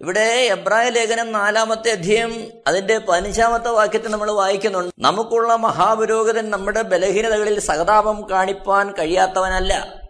ഇവിടെ 0.00 0.20
എബ്രായ 0.20 0.88
ലേഖനം 0.88 1.32
നാലാമത്തെ 1.32 1.90
അധ്യയം 1.90 2.52
അതിന്റെ 2.66 2.98
പതിനഞ്ചാമത്തെ 2.98 3.68
വാക്യത്തിൽ 3.68 4.08
നമ്മൾ 4.08 4.30
വായിക്കുന്നുണ്ട്. 4.30 4.94
നമുക്കുള്ള 4.98 5.56
മഹാപുരോഗതൻ 5.56 6.50
നമ്മുടെ 6.50 6.82
ബലഹീനതകളിൽ 6.82 7.60
സഹതാപം 7.60 8.30
കാണിപ്പാൻ 8.30 8.92
കഴിയാത്തവനല്ല. 8.92 10.07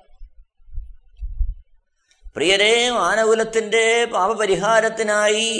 പ്രിയരെ 2.36 2.90
മാനകുലത്തിന്റെ 2.90 4.04
പാപപരിഹാരത്തിനായി 4.04 5.50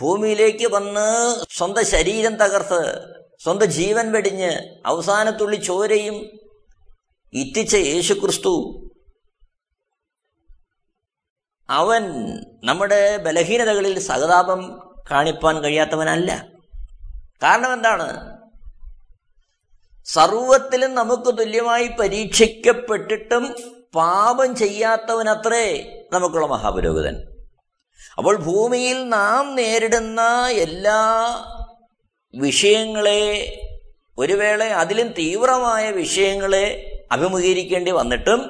ഭൂമിയിലേക്ക് 0.00 0.66
വന്ന് 0.66 1.08
സ്വന്തം 1.50 1.84
ശരീരം 1.86 2.36
തകർത്ത് 2.36 2.80
സ്വന്തം 3.42 3.66
ജീവൻ 3.66 4.12
വെടിഞ്ഞ് 4.12 4.52
അവസാനത്തുള്ളി 4.86 5.56
ചോരയും 5.56 6.16
ഇറ്റിച്ച 7.32 7.74
യേശുക്രിസ്തു 7.74 8.54
അവൻ 11.68 12.02
നമ്മുടെ 12.64 13.16
ബലഹീനതകളിൽ 13.16 13.98
സഹതാപം 13.98 14.60
കാണിപ്പാൻ 15.10 15.62
കഴിയാത്തവനല്ല. 15.64 16.30
കാരണം 17.42 17.72
എന്താണ്? 17.72 18.36
സർവത്തിലും 20.06 20.94
നമുക്ക് 20.94 21.38
തുല്യമായി 21.38 21.88
പരീക്ഷിക്കപ്പെട്ടിട്ടും 22.00 23.44
പാപം 23.94 24.56
ചെയ്യാത്തവനത്രേ 24.56 25.66
നമുക്കുള്ള 26.12 26.46
മഹാപുരോഹിതൻ. 26.46 27.16
അപ്പോൾ 28.18 28.36
ഭൂമിയിൽ 28.36 29.08
നാം 29.08 29.54
നേരിടുന്ന 29.54 30.20
എല്ലാ 30.48 31.00
വിഷയങ്ങളെ 32.34 33.22
ഒരു 34.18 34.32
വേള 34.32 34.64
അതിലും 34.64 35.08
തീവ്രമായ 35.08 35.90
വിഷയങ്ങളെ 35.90 36.66
അഭിമുഖീകരിക്കേണ്ടി 37.12 37.90
വന്നിട്ടും 37.90 38.40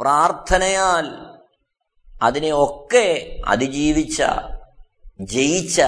പ്രാർത്ഥനയാൽ 0.00 1.06
അതിനെയൊക്കെ 2.22 3.38
അതിജീവിച്ച 3.46 4.22
ജയിച്ച 5.20 5.80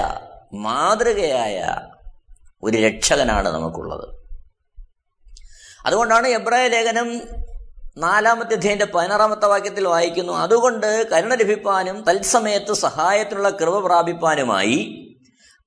മാതൃകയായ 0.55 1.59
ഒരു 2.63 2.77
രക്ഷകനാണ് 2.77 3.49
നമുക്കുള്ളത്. 3.49 4.07
അതുകൊണ്ടാണ് 5.87 6.29
എബ്രായ 6.29 6.69
ലേഖനം 6.69 7.09
നാലാമത്തെ 8.01 8.55
അധ്യയന്റെ 8.55 8.85
പതിനാറാമത്തെ 8.85 9.47
വാക്യത്തിൽ 9.47 9.87
വായിക്കുന്നു 9.87 10.33
അതുകൊണ്ട് 10.33 11.09
കരുണ 11.13 11.35
ലഭിപ്പാനും 11.35 12.03
തത്സമയത്ത് 12.03 12.73
സഹായത്തിനുള്ള 12.73 13.51
കൃപ 13.51 13.79
പ്രാപിപ്പാനുമായി 13.79 15.07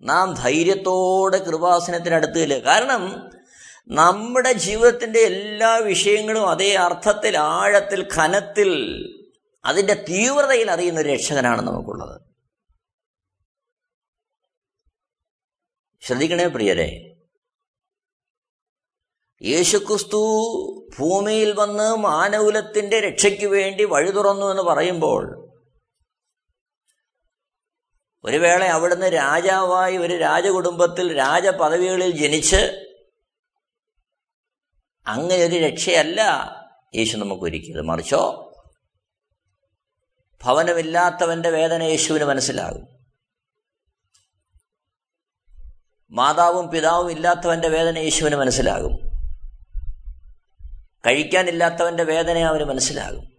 നാം 0.02 0.34
ധൈര്യത്തോടെ 0.34 1.38
കൃപാസനത്തിനടുത്തില്ല 1.38 2.66
കാരണം 2.66 3.04
നമ്മുടെ 3.88 4.54
ജീവിതത്തിന്റെ 4.54 5.20
എല്ലാ 5.20 5.78
വിഷയങ്ങളും 5.78 6.50
അതേ 6.50 6.76
അർത്ഥത്തിൽ 6.76 7.38
ആഴത്തിൽ 7.38 8.10
ഖനത്തിൽ 8.16 8.72
അതിന്റെ 9.66 9.94
തീവ്രതയിൽ 9.94 10.72
അറിയുന്ന 10.72 11.00
ഒരു 11.00 11.10
രക്ഷകനാണ് 11.10 11.62
നമുക്കുള്ളത്. 11.62 12.22
ശ്രദ്ധിക്കണേ 16.04 16.48
പ്രിയരെ 16.48 17.13
യേശുക്രിസ്തു 19.44 20.20
ഭൂമിയിൽ 21.00 21.54
വന്ന് 21.54 21.96
മാനകുലത്തിന്റെ 21.96 23.00
രക്ഷയ്ക്ക് 23.00 23.46
വേണ്ടി 23.46 23.84
വഴി 23.84 24.12
തുറന്നു 24.12 24.46
എന്ന് 24.46 24.64
പറയുമ്പോൾ 24.64 25.50
ഒരു 28.24 28.38
വേള 28.38 28.64
അവിടുന്ന് 28.64 29.06
രാജാവായി 29.06 29.98
ഒരു 29.98 30.18
രാജകുടുംബത്തിൽ 30.18 31.18
രാജപദവികളിൽ 31.18 32.12
ജനിച്ച് 32.12 32.92
അങ്ങനെ 35.08 35.46
ഒരു 35.46 35.56
രക്ഷയല്ല 35.56 36.22
യേശു 36.96 37.18
നമുക്ക് 37.18 37.44
ഒരുക്കിയത് 37.44 37.82
മറിച്ചോ 37.82 38.50
ഭവനമില്ലാത്തവന്റെ 40.44 41.50
വേദന 41.50 41.84
യേശുവിന് 41.84 42.24
മനസ്സിലാകും. 42.24 42.88
മാതാവും 46.12 46.70
പിതാവും 46.70 47.12
ഇല്ലാത്തവന്റെ 47.12 47.68
വേദന 47.68 47.98
യേശുവിന് 47.98 48.36
മനസ്സിലാകും. 48.36 49.13
കഴിക്കാനില്ലാത്തവന്റെ 51.08 52.04
വേദന 52.04 52.38
അവന് 52.38 52.64
മനസ്സിലാകും. 52.64 53.34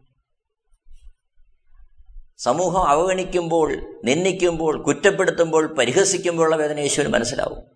സമൂഹം 2.38 2.88
അവഗണിക്കുമ്പോൾ 2.88 4.00
നിന്ദിക്കുമ്പോൾ 4.04 4.82
കുറ്റപ്പെടുത്തുമ്പോൾ 4.82 5.74
പരിഹസിക്കുമ്പോഴുള്ള 5.74 6.56
വേദന 6.56 6.78
യേശുവിന് 6.78 7.12
മനസ്സിലാവും 7.12 7.74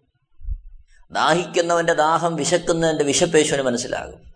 ദാഹിക്കുന്നവന്റെ 1.12 1.92
ദാഹം 1.92 2.37
വിശക്കുന്നവന്റെ 2.37 3.05
വിശപ്പ് 3.05 3.37
യേശുവിന് 3.37 3.62
മനസ്സിലാകും. 3.62 4.29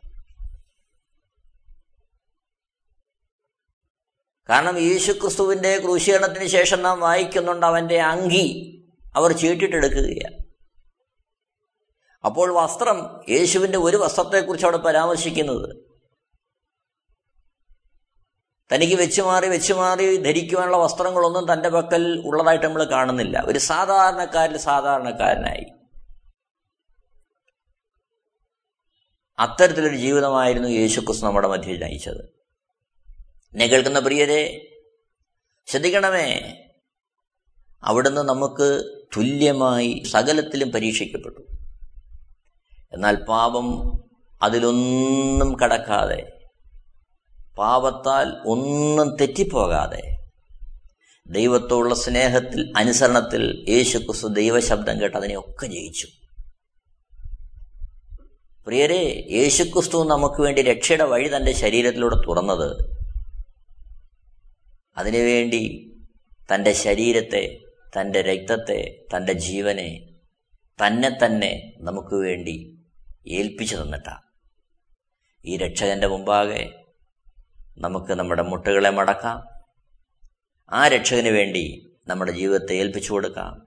കാരണം 4.48 4.78
യേശുക്രിസ്തുവിന്റെ 4.78 5.78
ക്രൂശീകരണത്തിന് 5.78 6.46
ശേഷം 6.46 6.82
നാം 6.82 7.00
വായിക്കുന്നുണ്ട് 7.00 7.66
അവന്റെ 7.66 8.00
അങ്കി 8.00 8.78
അവർ 9.14 9.32
ചീട്ടിട്ടെടുക്കുകയാണ്. 9.32 10.51
അപ്പോൾ 12.24 12.52
വസ്ത്രം 12.52 13.20
യേശുവിന്റെ 13.28 13.78
ഒരു 13.78 13.96
വസ്ത്രത്തെക്കുറിച്ചാണ് 13.96 14.76
പരാമർശിക്കുന്നത്. 14.76 15.76
തനിക്ക് 18.74 18.94
വെച്ചുമാറി 18.94 19.48
വെച്ചുമാറി 19.48 20.16
ധരിക്കുവാനുള്ള 20.16 20.76
വസ്ത്രങ്ങളൊന്നും 20.76 21.52
തന്റെ 21.52 21.68
പക്കൽ 21.68 22.22
ഉള്ളതായിട്ട് 22.26 22.66
നമ്മൾ 22.66 22.84
കാണുന്നില്ല. 22.84 23.42
ഒരു 23.46 23.58
സാധാരണക്കാരിൽ 23.58 24.56
സാധാരണക്കാരനായി. 24.56 25.66
അത്തരത്തിലൊരു 29.38 29.96
ജീവിതമായിരുന്നു 29.96 30.68
യേശുക്രിസ്തു 30.68 31.26
നമ്മുടെ 31.26 31.48
മധ്യയിൽ 31.48 31.80
നയിച്ചത്. 31.80 32.24
എന്നെ 33.52 33.66
കേൾക്കുന്ന 33.66 33.98
പ്രിയരെ 33.98 34.68
ശ്രദ്ധിക്കണമേ 35.66 36.56
അവിടുന്ന് 37.84 38.20
നമുക്ക് 38.20 38.84
തുല്യമായി 39.16 40.02
സകലത്തിലും 40.10 40.72
പരീക്ഷിക്കപ്പെട്ടു. 40.72 41.61
എന്നാൽ 42.92 43.24
പാപം 43.24 43.66
അതിലൊന്നും 44.42 45.58
കടക്കാതെ 45.58 46.20
പാപത്താൽ 47.58 48.28
ഒന്നും 48.44 49.16
തെറ്റിപ്പോകാതെ 49.16 50.02
ദൈവത്തോടുള്ള 51.26 51.94
സ്നേഹത്തിൽ 51.94 52.72
അനുസരണത്തിൽ 52.76 53.64
യേശുക്രിസ്തു 53.68 54.26
ദൈവശബ്ദം 54.26 55.00
കേട്ട് 55.00 55.16
അതിനെയൊക്കെ 55.16 55.66
ജയിച്ചു. 55.66 56.06
പ്രിയരെ 58.66 59.26
യേശുക്രിസ്തു 59.30 60.04
നമുക്ക് 60.04 60.42
വേണ്ടി 60.42 60.62
രക്ഷയുടെ 60.62 61.04
വഴി 61.04 61.36
തന്റെ 61.36 61.52
ശരീരത്തിലൂടെ 61.52 62.16
തുറന്നത് 62.26 62.68
അതിനുവേണ്ടി 64.96 65.62
തന്റെ 66.52 66.72
ശരീരത്തെ 66.72 67.44
തന്റെ 67.98 68.20
രക്തത്തെ 68.22 69.06
തന്റെ 69.14 69.32
ജീവനെ 69.32 69.90
തന്നെ 70.78 71.10
തന്നെ 71.10 71.76
നമുക്ക് 71.80 72.14
വേണ്ടി 72.14 72.56
ഏൽപ്പിച്ചു 73.28 73.76
തന്നിട്ട. 73.76 74.14
ഈ 75.44 75.56
രക്ഷകന്റെ 75.56 76.06
മുമ്പാകെ. 76.06 76.84
നമുക്ക് 77.78 78.12
നമ്മുടെ 78.12 78.42
മുട്ടുകളെ 78.42 78.90
മടക്കാം. 78.90 79.44
ആ 80.72 80.88
രക്ഷകന് 80.88 81.28
വേണ്ടി 81.28 81.90
നമ്മുടെ 82.06 82.32
ജീവിതത്തെ 82.32 82.74
ഏൽപ്പിച്ചു 82.74 83.12
കൊടുക്കാം. 83.12 83.66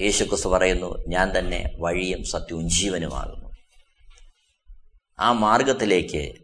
യേശുക്രിസ്തു 0.00 0.48
പറയുന്നു 0.48 1.04
ഞാൻ 1.08 1.38
തന്നെ 1.38 1.70
വഴിയും 1.78 2.24
സത്യവും 2.24 2.68
ജീവനുമാകുന്നു. 2.68 3.56
ആ 5.18 5.32
മാർഗത്തിലേക്ക് 5.32 6.34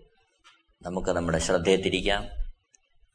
നമുക്ക് 0.82 1.10
നമ്മുടെ 1.10 1.38
ശ്രദ്ധയെ 1.38 1.76
തിരിക്കാം. 1.76 2.28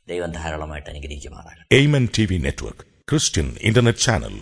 ദൈവം 0.08 0.32
ധാരാളമായിട്ട് 0.32 0.89
അനുഗ്രഹിക്കുമാറാകട്ടെ. 0.89 1.76
Amen 1.76 2.10
T 2.17 2.26
V 2.26 2.38
network 2.38 2.80
Christian 2.80 3.58
internet 3.62 4.00
channel 4.00 4.41